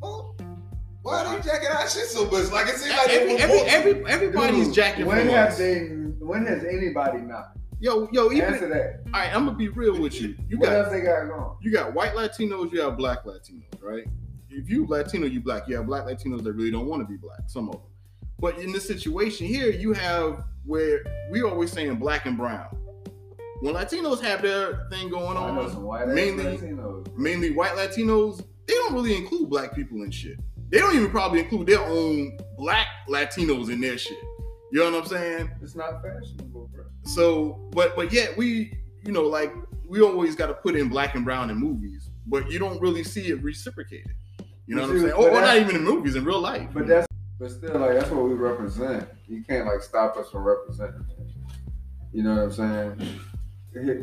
[0.00, 0.31] Well,
[1.02, 2.50] why are they jacking our shit so much?
[2.50, 5.58] Like it seems like Every, every, every, everybody's Dude, jacking When from have us.
[5.58, 5.88] they?
[6.20, 7.52] When has anybody not?
[7.80, 9.00] Yo, yo, even Answer that.
[9.12, 9.34] all right.
[9.34, 10.36] I'm gonna be real with you.
[10.48, 11.56] You what got else they got going?
[11.60, 14.04] you got white Latinos, you have black Latinos, right?
[14.50, 15.66] If you Latino, you black.
[15.66, 17.40] You have black Latinos that really don't want to be black.
[17.48, 17.82] Some of them.
[18.38, 22.66] But in this situation here, you have where we always saying black and brown.
[23.60, 27.16] When Latinos have their thing going I know some on, white mainly- Latinos.
[27.16, 30.38] mainly white Latinos, they don't really include black people in shit.
[30.72, 34.16] They don't even probably include their own black Latinos in their shit.
[34.72, 35.50] You know what I'm saying?
[35.60, 36.84] It's not fashionable, bro.
[37.04, 38.72] So, but but yet we,
[39.04, 39.52] you know, like
[39.86, 43.04] we always got to put in black and brown in movies, but you don't really
[43.04, 44.14] see it reciprocated.
[44.66, 45.12] You know But what I'm saying?
[45.12, 46.70] Or, or not even in movies, in real life.
[46.72, 47.06] But that's
[47.38, 49.06] but still like that's what we represent.
[49.28, 51.04] You can't like stop us from representing.
[52.14, 52.98] You know what I'm
[53.74, 54.00] saying?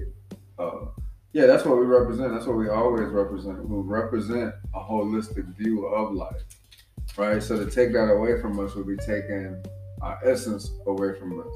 [0.59, 0.85] Uh,
[1.31, 2.33] yeah, that's what we represent.
[2.33, 3.67] That's what we always represent.
[3.67, 6.43] We represent a holistic view of life,
[7.19, 7.43] right?
[7.43, 9.61] So to take that away from us would be taking
[10.01, 11.53] our essence away from us.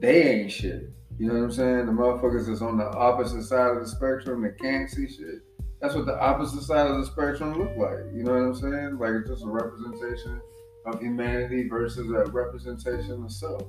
[0.00, 0.90] They ain't shit.
[1.18, 1.86] You know what I'm saying?
[1.86, 5.42] The motherfuckers that's on the opposite side of the spectrum that can't see shit.
[5.80, 8.12] That's what the opposite side of the spectrum look like.
[8.12, 8.98] You know what I'm saying?
[8.98, 10.40] Like it's just a representation
[10.86, 13.62] of humanity versus a representation of self.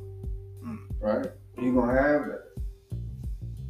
[0.66, 0.80] Mm.
[1.00, 1.28] Right?
[1.62, 2.42] You gonna have that.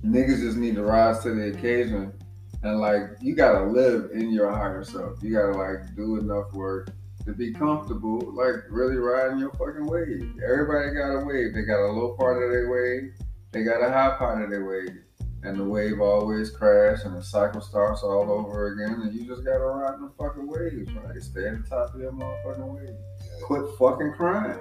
[0.06, 2.14] Niggas just need to rise to the occasion
[2.62, 5.22] And like you gotta live in your higher self.
[5.22, 6.90] You gotta like do enough work
[7.26, 10.34] to be comfortable, like really riding your fucking wave.
[10.44, 11.54] Everybody got a wave.
[11.54, 13.14] They got a low part of their wave,
[13.52, 15.02] they got a high part of their wave.
[15.44, 19.02] And the wave always crash and the cycle starts all over again.
[19.02, 21.22] And you just gotta ride the fucking waves, right?
[21.22, 22.96] Stay at the top of your motherfucking wave.
[23.44, 24.60] Quit fucking crying.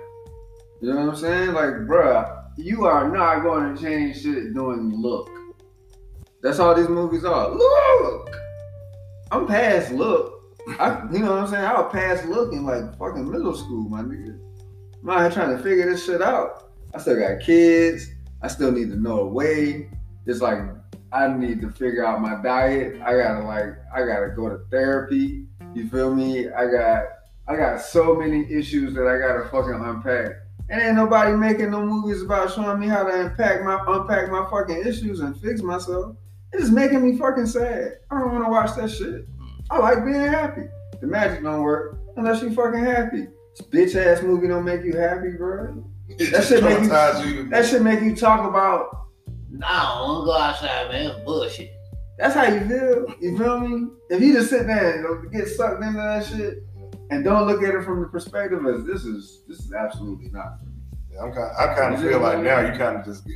[0.82, 1.52] You know what I'm saying?
[1.54, 5.30] Like, bruh, you are not going to change shit doing look.
[6.42, 7.48] That's all these movies are.
[7.48, 8.36] Look!
[9.30, 10.33] I'm past look.
[10.66, 11.64] I, you know what I'm saying?
[11.64, 14.38] I was past looking like fucking middle school, my nigga.
[15.02, 16.70] I'm out here trying to figure this shit out.
[16.94, 18.08] I still got kids.
[18.40, 19.90] I still need to know a way.
[20.26, 20.58] It's like
[21.12, 23.00] I need to figure out my diet.
[23.02, 25.46] I gotta like I gotta go to therapy.
[25.74, 26.48] You feel me?
[26.48, 27.04] I got
[27.46, 30.32] I got so many issues that I gotta fucking unpack.
[30.70, 34.48] And ain't nobody making no movies about showing me how to unpack my unpack my
[34.50, 36.16] fucking issues and fix myself.
[36.52, 37.98] It's just making me fucking sad.
[38.10, 39.26] I don't want to watch that shit.
[39.74, 40.62] I like being happy.
[41.00, 43.26] The magic don't work unless you fucking happy.
[43.56, 45.84] This bitch ass movie don't make you happy, bro.
[46.08, 47.48] It That shit make you- you.
[47.50, 49.06] That should make you talk about.
[49.50, 51.10] Nah, I don't go outside, man.
[51.10, 51.70] It's bullshit.
[52.18, 53.06] That's how you feel.
[53.20, 53.88] You feel me?
[54.10, 56.58] If you just sit there and get sucked into that shit
[57.10, 60.60] and don't look at it from the perspective as this is this is absolutely not
[60.60, 60.72] for me.
[61.12, 61.50] Yeah, I'm kind.
[61.58, 63.34] I kind of feel like now you kind of just get.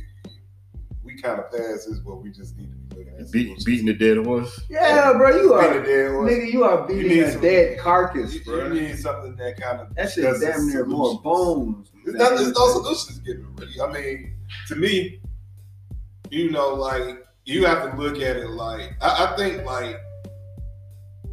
[1.19, 3.85] We kind of past this, but we just need to be looking at Beating, beating
[3.87, 4.61] the dead horse.
[4.69, 6.31] Yeah, bro, you Beating are the dead horse.
[6.31, 6.53] nigga.
[6.53, 8.67] You are beating need a some- dead carcass, You, bro.
[8.71, 11.91] you need something that kind of That shit damn near more bones.
[12.05, 12.31] It's than not.
[12.33, 12.83] It's no anything.
[12.83, 13.81] solutions given, really.
[13.81, 14.33] I mean,
[14.67, 15.19] to me,
[16.29, 19.97] you know, like you have to look at it like I, I think like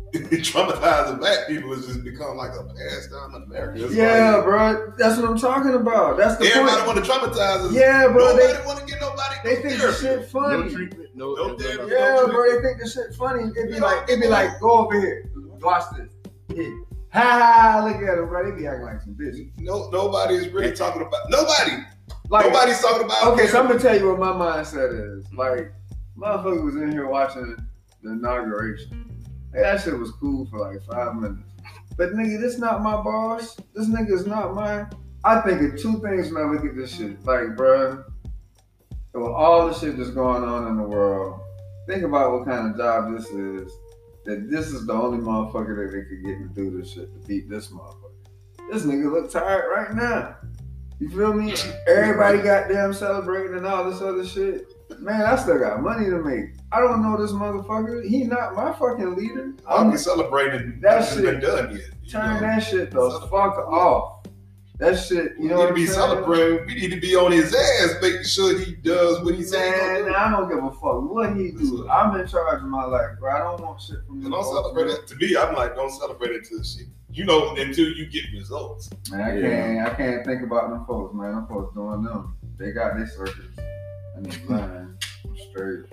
[0.14, 3.84] traumatizing black people has just become like a pastime in America.
[3.84, 4.92] It's Yeah, like, bro.
[4.98, 6.16] That's what I'm talking about.
[6.16, 6.86] That's the everybody point.
[6.86, 7.72] want to traumatize us.
[7.72, 8.26] Yeah, bro.
[8.36, 9.34] Nobody They, want to get nobody.
[9.44, 9.98] they think the therapy.
[10.00, 10.72] shit No funny.
[10.74, 11.10] treatment.
[11.14, 11.34] No.
[11.34, 11.90] No no- therapy.
[11.90, 13.50] no- Yeah, bro, they think the shit funny.
[13.56, 15.30] It'd be like, it'd be like, go over here,
[15.60, 16.10] watch this.
[16.54, 16.70] Yeah.
[17.12, 18.50] Ha ha, look at them, bro.
[18.50, 19.50] They be acting like some bitch.
[19.58, 21.82] No, nobody is really talking about nobody.
[22.28, 23.26] Like, Nobody's talking about.
[23.28, 25.32] okay, so I'm gonna tell you what my mindset is.
[25.32, 25.72] Like,
[26.18, 27.56] motherfucker was in here watching
[28.02, 29.04] the inauguration.
[29.52, 31.52] Hey, that shit was cool for like five minutes.
[31.96, 33.56] But nigga, this not my boss.
[33.74, 34.88] This nigga is not mine.
[35.24, 37.24] I think of two things when I look at this shit.
[37.24, 38.04] Like, bruh,
[39.12, 41.40] with all the shit that's going on in the world,
[41.88, 43.72] think about what kind of job this is.
[44.24, 47.28] That this is the only motherfucker that they could get to do this shit, to
[47.28, 48.06] beat this motherfucker.
[48.70, 50.36] This nigga look tired right now.
[50.98, 51.54] You feel me?
[51.86, 54.75] Everybody goddamn celebrating and all this other shit.
[54.98, 56.54] Man, I still got money to make.
[56.72, 58.06] I don't know this motherfucker.
[58.06, 59.52] He not my fucking leader.
[59.68, 60.80] I'm I'm be celebrating.
[60.80, 62.10] That That has shit- been done yet.
[62.10, 62.40] turn know?
[62.40, 64.12] that shit the fuck off.
[64.78, 66.66] That shit, you We know need what to I'm be celebrating.
[66.66, 69.72] We need to be on his ass, making sure he does what he said.
[69.72, 70.14] he Man, do.
[70.14, 71.88] I don't give a fuck what he do.
[71.88, 73.34] I'm in charge of my life, bro.
[73.34, 74.28] I don't want shit from you.
[74.30, 75.06] Don't celebrate it.
[75.06, 76.88] To me, I'm like, don't celebrate it until shit.
[77.10, 78.90] You know, until you get results.
[79.10, 79.48] Man, I Yeah.
[79.48, 79.88] can't.
[79.88, 81.32] I can't think about them folks, man.
[81.32, 82.36] Them folks doing them.
[82.58, 83.46] They got their circus.
[84.16, 85.04] And they blind.
[85.50, 85.84] Straight.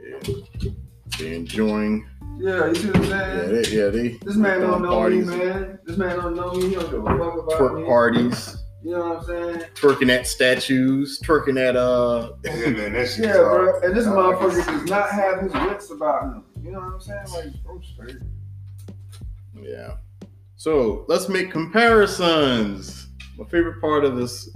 [0.00, 0.70] Yeah.
[1.18, 2.08] They're enjoying.
[2.38, 3.10] Yeah, you see what I'm saying?
[3.10, 3.52] Yeah, saying?
[3.62, 4.08] they, yeah, they.
[4.22, 5.78] This man don't know parties, me, man.
[5.86, 6.68] This man don't know me.
[6.68, 7.86] He don't give a fuck about Twerk me.
[7.86, 9.60] parties, You know what I'm saying?
[9.74, 12.32] twerking at statues, twerking at uh.
[12.44, 13.24] Yeah, man, that shit.
[13.26, 13.80] Yeah, bro.
[13.80, 16.44] And this Nah, motherfucker does not have his wits about him.
[16.62, 17.24] You know what I'm saying?
[17.52, 18.16] Like, bro, straight.
[19.54, 19.96] Yeah.
[20.56, 23.06] So let's make comparisons.
[23.38, 24.50] My favorite part of this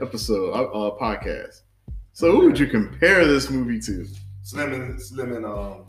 [0.00, 1.62] episode, uh, uh, podcast.
[2.16, 4.06] So who would you compare this movie to?
[4.42, 5.84] Slim and Slim and um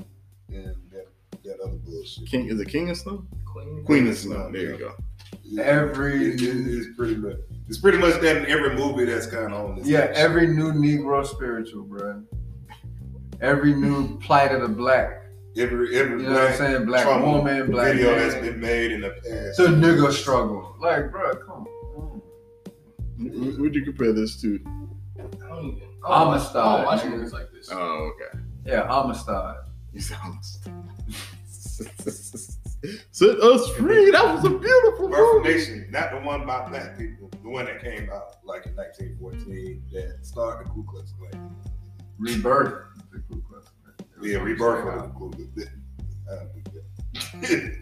[0.49, 1.05] and that
[1.45, 2.27] that other bullshit.
[2.27, 3.25] King is it King of Snow?
[3.45, 3.85] Queen.
[3.85, 4.51] Queen of Snow.
[4.51, 4.93] There you go.
[5.63, 7.37] Every- it, it, it's pretty much
[7.69, 9.87] it's pretty much that in every movie that's kind of on this.
[9.87, 12.21] Yeah, every new Negro spiritual, bro.
[13.39, 15.21] Every new plight of the black.
[15.57, 16.85] every every You know what I'm black saying?
[16.87, 18.19] Black trauma woman, black video man.
[18.29, 19.57] that's been made in the past.
[19.59, 20.75] The nigga struggle.
[20.81, 22.21] Like, bro, come on.
[23.17, 24.59] Who would you compare this to?
[25.17, 25.86] I don't even.
[26.09, 27.11] Amistad, I don't watch nigga.
[27.11, 27.69] movies like this.
[27.71, 28.39] Oh, okay.
[28.65, 29.55] Yeah, Amistad.
[29.93, 30.43] You sound.
[33.11, 34.11] Set us free.
[34.11, 35.49] That was a beautiful Birth movie.
[35.57, 39.83] Nation, not the one about black people, the one that came out like in 1914
[39.93, 41.55] that started the Ku Klux Klan.
[42.19, 42.83] Rebirth.
[43.11, 43.95] The Ku Klux Klan.
[44.21, 45.83] Yeah, rebirth of the Ku Klux Klan.
[47.43, 47.77] it,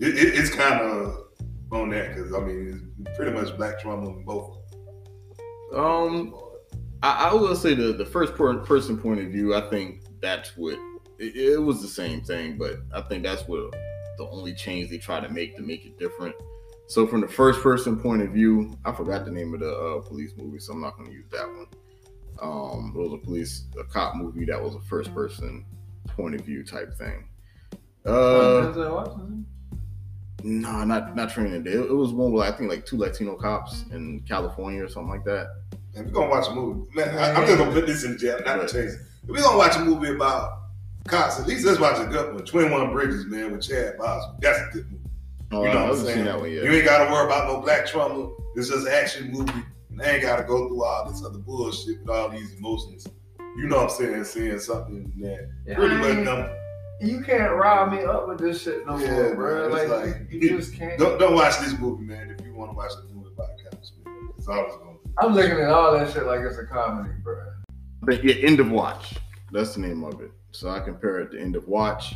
[0.00, 1.26] it, it's kind of
[1.70, 4.56] on that because I mean it's pretty much black trauma in both.
[4.56, 5.80] of them.
[5.84, 6.34] Um,
[7.02, 9.54] I, I will say the the first per- person point of view.
[9.54, 10.74] I think that's what
[11.18, 13.72] it, it was the same thing, but I think that's what
[14.18, 16.34] the only change they try to make to make it different.
[16.88, 20.00] So from the first person point of view, I forgot the name of the uh,
[20.00, 21.66] police movie, so I'm not going to use that one.
[22.42, 25.64] Um, it was a police a cop movie that was a first person
[26.08, 27.28] point of view type thing.
[28.04, 28.72] Uh,
[30.42, 31.72] no, not not Training Day.
[31.72, 35.10] It, it was one with I think like two Latino cops in California or something
[35.10, 35.48] like that.
[35.94, 36.88] And we're gonna watch a movie.
[36.94, 39.00] Man, I, I'm just gonna put this in jail, not to change it.
[39.24, 40.58] If we're gonna watch a movie about
[41.08, 42.44] cops, at least let's watch a good one.
[42.44, 44.40] 21 Bridges, man, with Chad Boseman.
[44.40, 45.04] That's a good movie.
[45.52, 46.24] Oh, You know I what I'm saying?
[46.26, 46.64] that one yet.
[46.64, 48.30] You ain't gotta worry about no black trauma.
[48.54, 49.52] It's just an action movie.
[49.90, 53.06] And they ain't gotta go through all this other bullshit with all these emotions.
[53.56, 54.24] You know what I'm saying?
[54.24, 56.50] Seeing something that Yeah, pretty I much ain't- them.
[57.02, 59.74] You can't rile me up with this shit no Yeah, more, bro.
[59.74, 60.98] it's Like, like- you just can't.
[60.98, 64.28] Don't, don't watch this movie, man, if you wanna watch a movie about cops, man.
[64.38, 64.89] It's always gonna be.
[65.20, 67.52] I'm looking at all that shit like it's a comedy, bro.
[68.02, 69.16] But yeah, End of Watch.
[69.52, 70.30] That's the name of it.
[70.52, 72.14] So I compare it to End of Watch,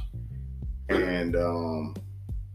[0.89, 1.95] and um,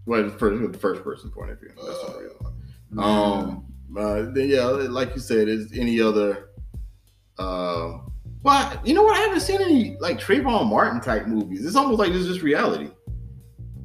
[0.05, 1.71] well, the first, the first person point of view.
[1.75, 2.53] That's not real.
[2.97, 3.65] Um,
[3.97, 6.49] uh, then, yeah, like you said, is any other?
[7.37, 7.99] Uh,
[8.41, 9.17] well, you know what?
[9.17, 11.65] I haven't seen any like Trayvon Martin type movies.
[11.65, 12.89] It's almost like this is just reality,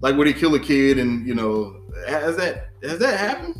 [0.00, 3.56] like would he kill a kid, and you know, has that has that happened?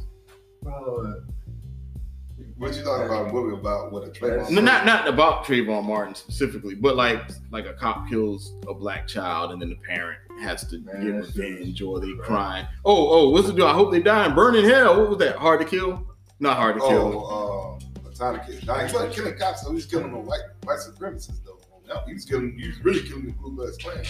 [2.65, 3.29] What you talking about?
[3.29, 4.49] A movie about what a Trayvon?
[4.49, 9.07] No, not not about Trayvon Martin specifically, but like like a cop kills a black
[9.07, 12.23] child, and then the parent has to Man, get revenge, or they Right.
[12.23, 12.67] crying.
[12.87, 13.67] Oh, oh, what's it do?
[13.67, 14.99] I hope they die and burn in hell.
[14.99, 15.37] What was that?
[15.37, 16.07] Hard to kill?
[16.41, 17.27] Not hard to kill.
[17.29, 18.65] Oh, uh, a ton of kids.
[18.65, 21.61] Nah, he wasn't killing cops, so He was killing them white white supremacists, though.
[21.87, 22.59] No, he was killing.
[22.59, 24.03] He was really killing the Ku Klux Klan.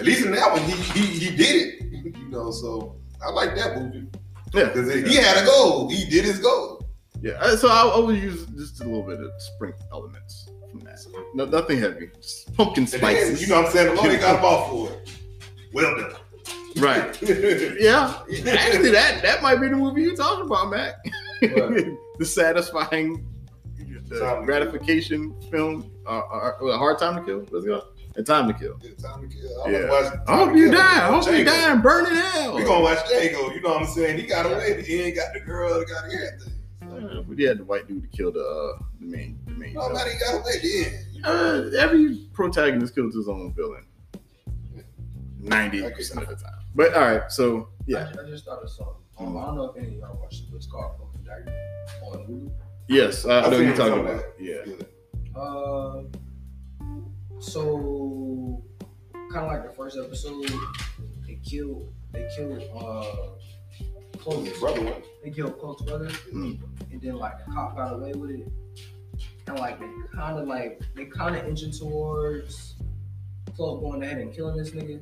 [0.00, 1.78] At least in that one, he he he did it.
[2.18, 4.08] You know, so I like that movie
[4.54, 5.88] Yeah, because he had a goal.
[5.90, 6.84] He did his goal.
[7.22, 7.56] yeah.
[7.56, 10.98] So I, I would use just a little bit of sprinkle elements from that.
[11.34, 12.10] No, nothing heavy.
[12.16, 13.40] Just pumpkin spices.
[13.40, 13.94] you know what I'm saying?
[13.94, 15.18] The Lord got him off for it.
[15.72, 16.12] Well done.
[16.82, 17.18] right?
[17.80, 18.22] Yeah.
[18.46, 20.94] Actually, that that might be the movie you're talking about, Mac.
[21.40, 21.74] What?
[22.18, 23.26] the satisfying
[24.08, 25.90] the gratification film.
[26.06, 27.46] Uh, uh, uh, hard time to kill.
[27.50, 27.82] Let's it
[28.14, 28.18] called?
[28.18, 28.78] A time to kill.
[28.82, 29.62] Yeah, time to kill.
[29.64, 29.78] I Yeah.
[29.88, 30.78] wanna watch I hope to you Kill.
[30.78, 31.08] die.
[31.08, 32.56] I hope you die and burn in hell.
[32.56, 33.54] We gonna watch Django.
[33.54, 34.18] You know what I'm saying?
[34.18, 34.82] He got away.
[34.82, 35.80] He ain't got the girl.
[35.80, 36.52] He got everything.
[36.82, 39.72] Uh, but he had the white dude to kill the uh, the main the main.
[39.74, 41.24] No, man, got away then.
[41.24, 43.84] Uh, every protagonist kills his own villain.
[45.40, 46.52] Ninety percent of the time.
[46.74, 48.94] But all right, so yeah, I, I just thought of something.
[49.18, 51.52] Um, I don't know if any of y'all watched it, but it's called Broken
[52.04, 52.50] on Hulu.
[52.88, 54.22] yes, I, I I know you're talking about.
[54.22, 54.32] that.
[54.38, 56.02] Yeah, Uh,
[57.42, 58.62] so
[59.32, 60.50] kind of like the first episode,
[61.26, 63.04] they killed they killed uh
[64.18, 64.94] Chloe's brother.
[65.24, 66.60] They killed Chloe's brother, Mm.
[66.92, 68.48] and then like the cop got away with it,
[69.48, 72.74] and like they kind of like they kind of inching towards
[73.56, 75.00] Chloe going ahead and killing this nigga,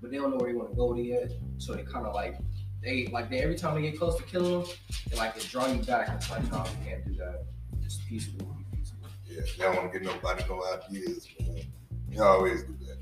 [0.00, 1.32] but they don't know where he want to go to yet.
[1.58, 2.38] So they kind of like
[2.82, 4.68] they like they every time they get close to killing him,
[5.10, 6.08] they like they draw you back.
[6.14, 7.44] It's like no, you can't do that.
[7.82, 8.56] Just peaceful,
[9.38, 9.64] be peaceful.
[9.64, 11.62] Yeah, they don't want to get nobody no ideas, man.
[12.10, 12.96] Y'all always do that.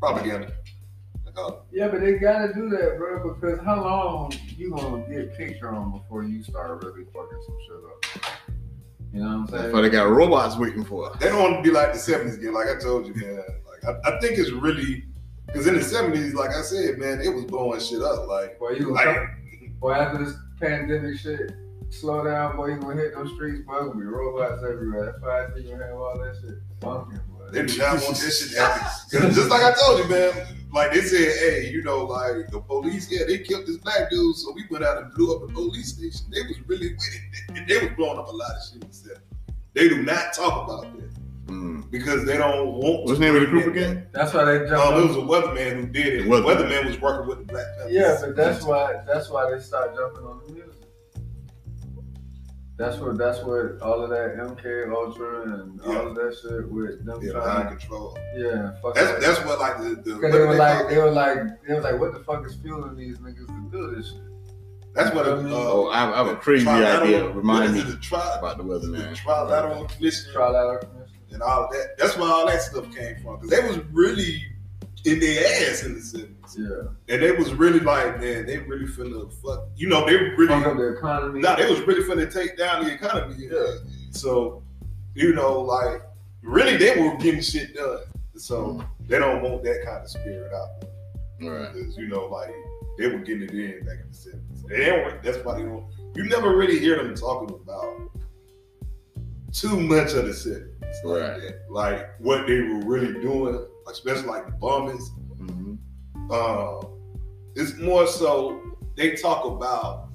[0.00, 0.52] Propaganda.
[1.24, 5.06] Like, oh, uh, Yeah, but they gotta do that, bro, because how long you gonna
[5.08, 8.40] get picture on before you start really fucking some shit up?
[9.12, 9.72] You know what I'm that's saying?
[9.72, 11.08] why they got robots waiting for.
[11.08, 11.20] it.
[11.20, 13.42] They don't want to be like the 70s again, like I told you, man.
[13.68, 15.04] Like I, I think it's really
[15.46, 18.28] because in the 70s, like I said, man, it was blowing shit up.
[18.28, 19.26] Like, Boy, you like gonna
[19.80, 21.52] boy after this pandemic shit
[21.90, 25.06] slow down, boy, you gonna hit those streets, boy, gonna be robots everywhere.
[25.06, 27.50] That's why I think you gonna have all that shit funky, boy.
[27.52, 28.82] they do not want this shit to happen.
[29.20, 30.32] 'Cause just like I told you, man,
[30.72, 34.36] like they said, hey, you know, like the police, yeah, they killed this black dude,
[34.36, 36.26] so we went out and blew up the police station.
[36.32, 37.66] They was really with it.
[37.66, 38.74] They, they was blowing up a lot of shit.
[38.74, 39.18] in the 70s.
[39.74, 41.10] They do not talk about that
[41.46, 41.90] Mm.
[41.90, 43.06] because they don't want.
[43.06, 44.06] What's the name of the group again?
[44.12, 44.72] That's why they jumped.
[44.94, 46.18] Um, it was a weatherman who did it.
[46.18, 46.70] The The weatherman.
[46.70, 47.92] weatherman was working with the Black Panthers.
[47.92, 50.69] yeah, but that's why that's why they start jumping on the music.
[52.80, 57.04] That's what that's what all of that MK Ultra and all of that shit with
[57.04, 57.44] them yeah, trying.
[57.44, 58.18] behind control.
[58.34, 59.20] Yeah, fuck That's that.
[59.20, 61.80] that's what like the, the what they were they like, they were like, they were
[61.82, 64.22] like, what the fuck is fueling these niggas to do this shit?
[64.94, 65.26] That's what.
[65.28, 67.28] I Uh, mean- Oh, I, I have a crazy idea.
[67.28, 69.14] Remind what me is the tri- about the the weatherman.
[69.14, 71.16] trilateral commission Trilateral commission.
[71.32, 71.98] and all of that.
[71.98, 74.42] That's where all that stuff came from because they was really
[75.04, 76.88] in their ass in the seventies, Yeah.
[77.08, 79.68] and they was really like, man, they really finna fuck.
[79.76, 80.48] You know, they really.
[80.48, 81.40] Fuck up the economy.
[81.40, 83.36] Nah, they was really finna take down the economy.
[83.50, 83.76] Yeah.
[84.10, 84.62] So,
[85.14, 86.02] you know, like
[86.42, 87.98] really, they were getting shit done.
[88.36, 90.68] So they don't want that kind of spirit out.
[91.40, 91.52] there.
[91.52, 91.72] Right.
[91.72, 92.54] Because you know, like
[92.98, 94.64] they were getting it in back in the seventies.
[94.68, 95.22] They don't.
[95.22, 95.84] That's why they don't.
[96.14, 98.10] You never really hear them talking about
[99.52, 100.70] too much of the seventies,
[101.04, 101.40] like Right.
[101.40, 101.60] that.
[101.70, 105.04] Like what they were really doing, especially like the bombings.
[106.30, 106.80] Uh,
[107.56, 108.62] it's more so
[108.96, 110.10] they talk about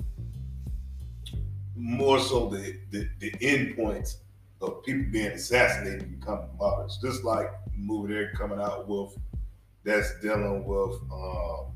[1.76, 4.20] more so the the, the end points
[4.61, 6.97] of people being assassinated and becoming martyrs.
[7.01, 9.18] Just like the movie they're coming out with
[9.84, 11.74] that's dealing with um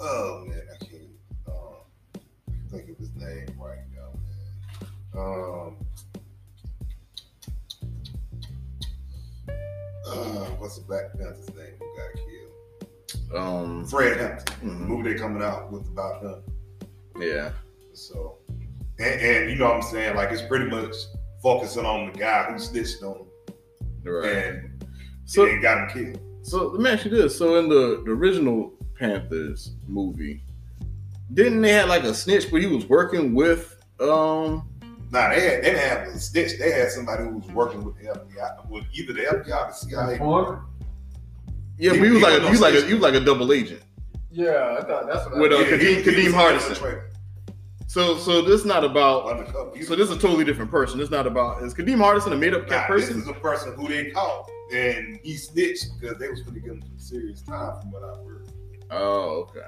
[0.00, 1.02] oh man, I can't
[1.48, 2.22] um
[2.70, 4.10] think of his name right now,
[5.14, 5.18] man.
[5.18, 5.76] Um
[10.08, 11.85] uh, what's the Black Panther's name?
[13.34, 14.68] Um, Fred Hampton.
[14.68, 14.86] The mhm.
[14.86, 16.42] movie they're coming out with about him.
[17.18, 17.50] yeah.
[17.94, 18.38] So,
[18.98, 20.16] and, and you know what I'm saying?
[20.16, 20.94] Like, it's pretty much
[21.42, 23.26] focusing on the guy who snitched on him
[24.04, 24.32] Right.
[24.32, 24.84] and
[25.24, 26.20] So and got him killed.
[26.42, 30.44] So let me ask you this: so in the, the original Panthers movie,
[31.34, 34.68] didn't they have like a snitch, but he was working with um
[35.10, 36.58] Nah, they had they didn't have a snitch.
[36.58, 39.72] They had somebody who was working with the FBI, with either the FBI or the
[39.72, 40.12] CIA.
[40.14, 40.64] Informer?
[41.78, 42.88] Yeah, He- but he was he like a, was he was like a, station.
[42.88, 43.82] he was like a double agent.
[44.30, 47.02] Yeah, I thought that's what With, I uh, Yeah, Kadeem- he- he Kadeem Hardison.
[47.88, 51.00] So so this not about so this is a totally different person.
[51.00, 53.20] It's not about is Kadeem Hardison a made up Nah, this person?
[53.22, 56.72] is a person who they caught and he snitched because they was going to give
[56.72, 58.48] him some serious time from what I heard.
[58.90, 59.60] Oh, okay.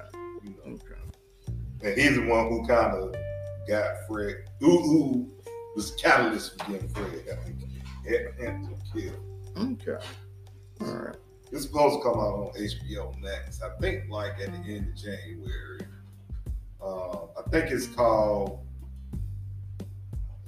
[0.44, 1.00] You know, Okay.
[1.82, 3.14] and he's the one who kind of
[3.68, 5.30] got Fred, who, who
[5.76, 9.80] was the catalyst for getting Fred Hampton- Hampton killed.
[9.80, 10.04] Okay.
[10.82, 11.16] All right.
[11.50, 13.62] It's supposed to come out on HBO Max.
[13.62, 15.80] I think like at the end of January.
[16.82, 18.64] Um, I think it's called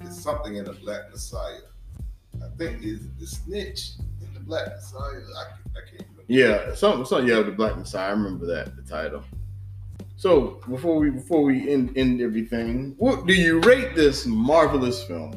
[0.01, 1.59] it's something in the Black Messiah.
[2.35, 3.91] I think it's the snitch
[4.21, 5.21] in the Black Messiah.
[5.37, 5.43] I,
[5.77, 6.23] I can't remember.
[6.27, 7.27] Yeah, something, something.
[7.27, 8.09] Yeah, the Black Messiah.
[8.09, 9.23] I remember that the title.
[10.17, 15.35] So before we before we end end everything, what do you rate this marvelous film?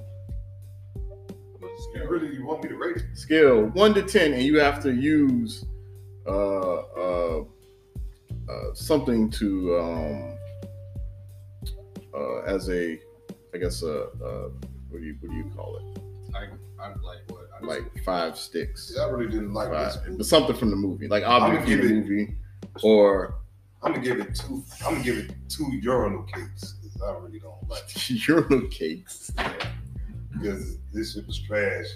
[1.94, 3.04] You really you want me to rate it?
[3.14, 5.64] Scale one to ten, and you have to use
[6.26, 7.44] uh, uh,
[8.48, 10.36] uh, something to um,
[12.14, 12.98] uh, as a,
[13.54, 14.48] I guess uh, uh,
[14.88, 16.00] what do you what do you call it?
[16.36, 16.44] I,
[16.84, 17.48] I'm like what?
[17.60, 18.96] I'm Like five sticks.
[18.98, 20.16] I really didn't like Five, this movie.
[20.18, 22.34] but something from the movie, like object from give the it- movie,
[22.82, 23.36] or
[23.82, 24.64] I'm gonna give it two.
[24.84, 26.74] I'm gonna give it two urinal cakes
[27.06, 27.84] I really don't like
[28.26, 29.30] urinal cakes.
[30.34, 31.86] Because this shit was trash.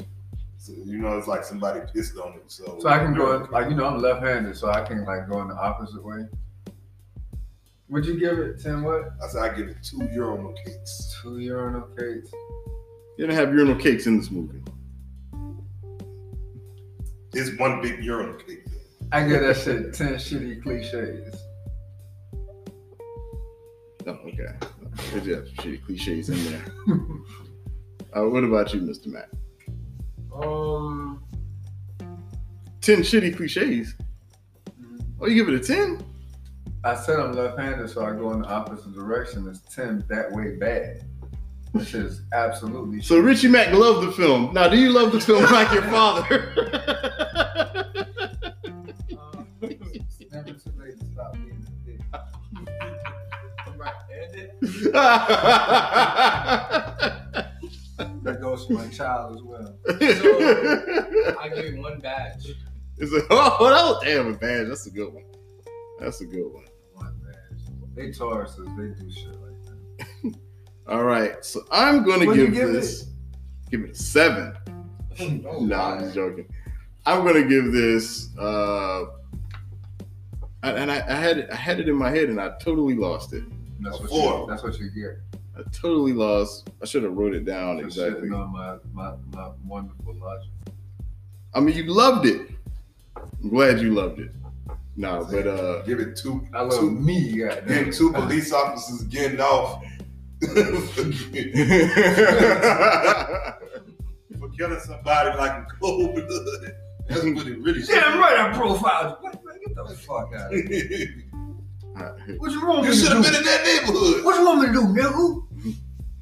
[0.58, 2.42] So, you know, it's like somebody pissed on it.
[2.48, 5.28] So, So I can go in, like you know I'm left-handed, so I can like
[5.28, 6.26] go in the opposite way.
[7.90, 9.10] Would you give it ten what?
[9.22, 11.16] I said I give it two urinal cakes.
[11.22, 12.30] Two urinal cakes.
[13.16, 14.62] You didn't have urinal cakes in this movie.
[17.32, 18.64] It's one big urinal cake.
[19.12, 21.34] I give that shit ten shitty cliches.
[24.06, 24.54] Oh, okay.
[25.12, 26.64] There's just shitty cliches in there.
[28.16, 29.06] uh, what about you, Mr.
[29.08, 29.28] Matt?
[30.32, 31.22] Um,
[32.80, 33.94] Ten shitty cliches.
[35.20, 36.02] Oh, you give it a ten?
[36.84, 39.48] I said I'm left-handed, so I go in the opposite direction.
[39.48, 41.04] It's ten that way bad,
[41.72, 43.02] which is absolutely.
[43.02, 44.54] So Richie Mack loved the film.
[44.54, 46.52] Now, do you love the film like your father?
[49.12, 49.44] Uh,
[50.32, 52.00] never too late to stop being a dick.
[53.66, 53.94] I'm right,
[58.60, 58.98] end it.
[58.98, 59.76] That goes for my child as well.
[61.40, 62.54] I gave it one badge.
[62.98, 64.68] It's a, oh, that was damn a badge.
[64.68, 65.24] That's a good one.
[66.00, 66.64] That's a good one.
[66.94, 67.60] One badge.
[67.94, 70.34] They Tauruses, they do shit like that.
[70.92, 73.10] All right, so I'm gonna What'd give, give this
[73.70, 74.56] give it a seven.
[75.20, 76.46] Oh, no, I'm just joking.
[77.04, 78.36] I'm gonna give this.
[78.38, 79.06] uh
[80.62, 82.94] and and I, I had it, I had it in my head, and I totally
[82.94, 83.44] lost it.
[83.80, 84.40] That's what Four.
[84.40, 84.46] you.
[84.48, 85.20] That's what you get.
[85.58, 86.70] I totally lost.
[86.80, 88.28] I should have wrote it down For exactly.
[88.28, 90.50] shitting my, my my wonderful logic.
[91.54, 92.48] I mean, you loved it.
[93.16, 94.30] I'm glad you loved it.
[94.96, 96.46] No, but uh, give it two.
[96.54, 99.82] I love two, me, give two police officers getting off
[104.38, 106.74] for killing somebody like a cold blood.
[107.08, 108.18] That's what it really should Damn be.
[108.18, 109.30] right, I profiled you.
[109.30, 111.24] Man, get the fuck out of here.
[112.38, 113.30] What you want me You to should have do?
[113.30, 114.24] been in that neighborhood.
[114.24, 115.42] What you want me to do, nigga?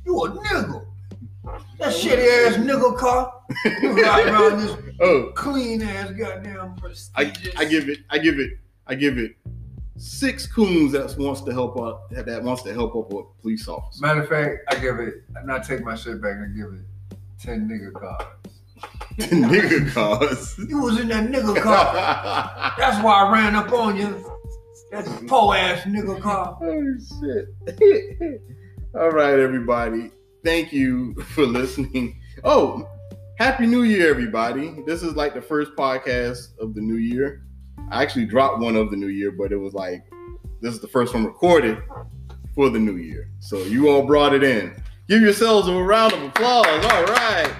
[0.07, 0.87] You a nigga.
[1.79, 3.43] That shitty ass nigga car.
[3.83, 6.77] You ride around this oh, clean ass goddamn.
[7.15, 8.53] I, I give it, I give it,
[8.87, 9.37] I give it
[9.99, 13.67] six coons that wants to help out that, that wants to help up a police
[13.69, 14.01] officer.
[14.01, 15.25] Matter of fact, I give it.
[15.37, 18.27] I not take my shit back and give it ten nigga cars.
[19.19, 20.59] ten Nigga cars.
[20.59, 22.75] You was in that nigga car.
[22.79, 24.33] That's why I ran up on you.
[24.91, 26.59] That poor ass nigga car.
[26.63, 28.43] oh shit.
[28.99, 30.11] All right, everybody.
[30.43, 32.19] Thank you for listening.
[32.45, 32.89] Oh,
[33.39, 34.75] happy new year, everybody.
[34.87, 37.45] This is like the first podcast of the new year.
[37.91, 40.03] I actually dropped one of the new year, but it was like
[40.63, 41.83] this is the first one recorded
[42.55, 43.29] for the new year.
[43.39, 44.75] So you all brought it in.
[45.09, 46.67] Give yourselves a round of applause.
[46.67, 47.55] All right.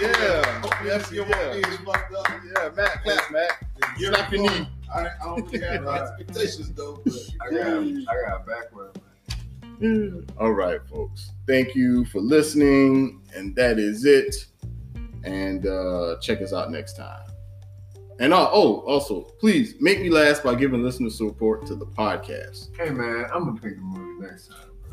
[0.00, 0.82] Yeah.
[0.82, 1.22] Yes, yeah.
[1.22, 2.26] one is fucked up.
[2.56, 3.64] Yeah, Matt, clap, Matt.
[3.98, 4.66] Slap your knee.
[4.92, 7.02] I, I don't really have expectations though.
[7.04, 8.99] But I got, I got backward.
[9.80, 10.26] Man.
[10.38, 11.30] All right, folks.
[11.46, 14.36] Thank you for listening, and that is it.
[15.24, 17.26] And uh, check us out next time.
[18.18, 22.76] And uh, oh, also, please make me last by giving listener support to the podcast.
[22.76, 24.92] Hey man, I'm gonna pick the movie next time, bro.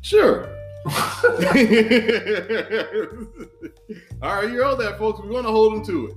[0.00, 0.48] Sure.
[4.22, 5.20] all right, you heard that, folks.
[5.20, 6.14] We're gonna hold them to it.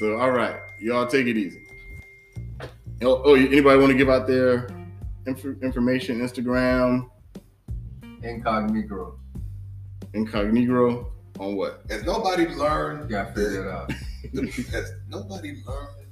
[0.00, 1.66] So, all right, y'all take it easy.
[3.02, 4.68] Oh, oh anybody want to give out their
[5.26, 6.20] inf- information?
[6.20, 7.08] Instagram,
[8.22, 9.18] Incognito.
[10.14, 11.82] incognito on what?
[11.88, 13.04] Has nobody learned?
[13.10, 13.92] You gotta figure it out.
[14.34, 16.06] The, has nobody learned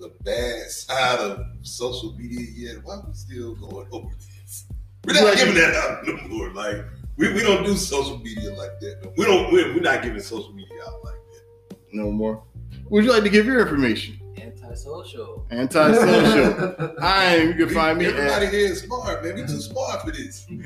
[0.00, 2.84] the bad side of social media yet?
[2.84, 4.64] Why are we still going over this?
[5.06, 6.50] We're not Like- giving that out no more.
[6.52, 6.84] Like
[7.16, 8.98] we, we don't do social media like that.
[9.04, 9.12] No.
[9.16, 9.52] We don't.
[9.52, 11.76] We're, we're not giving social media out like that.
[11.92, 12.42] No more.
[12.90, 14.18] Would you like to give your information?
[14.42, 15.46] Antisocial.
[15.50, 16.94] Antisocial.
[17.00, 17.48] I am.
[17.48, 19.36] You can find me Everybody at here is smart, man.
[19.36, 20.46] We too smart for this.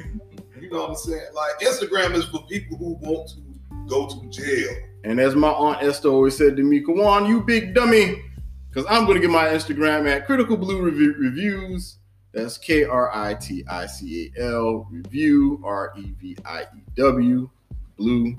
[0.58, 1.26] You know what I'm saying?
[1.34, 3.36] Like Instagram is for people who want to
[3.86, 4.74] go to jail.
[5.04, 8.20] And as my aunt Esther always said to me, Kawan, you big dummy.
[8.68, 11.98] Because I'm going to get my Instagram at Kritical Blue Review, Reviews.
[12.32, 16.82] That's K R I T I C A L Review, R E V I E
[16.96, 17.48] W,
[17.96, 18.36] Blue,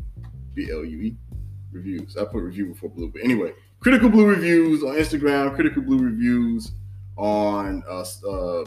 [0.54, 1.16] B L U E,
[1.72, 2.18] Reviews.
[2.18, 3.10] I put review before blue.
[3.10, 6.72] But anyway, Kritical Blue Reviews on Instagram, Kritical Blue Reviews
[7.16, 8.66] on uh, uh, uh,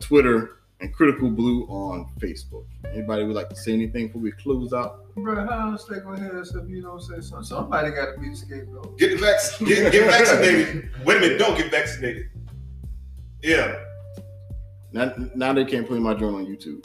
[0.00, 2.64] Twitter, and Kritical Blue on Facebook.
[2.92, 5.14] Anybody would like to say anything before we close out?
[5.14, 7.44] Bro, how else they gonna hear us if you don't say something?
[7.44, 8.98] Somebody gotta be the scapegoat.
[8.98, 10.90] Get the vac- get, get vaccinated.
[11.04, 12.30] Wait a minute, don't get vaccinated.
[13.42, 13.78] Yeah.
[14.92, 16.84] Now, now they can't play my joint on YouTube.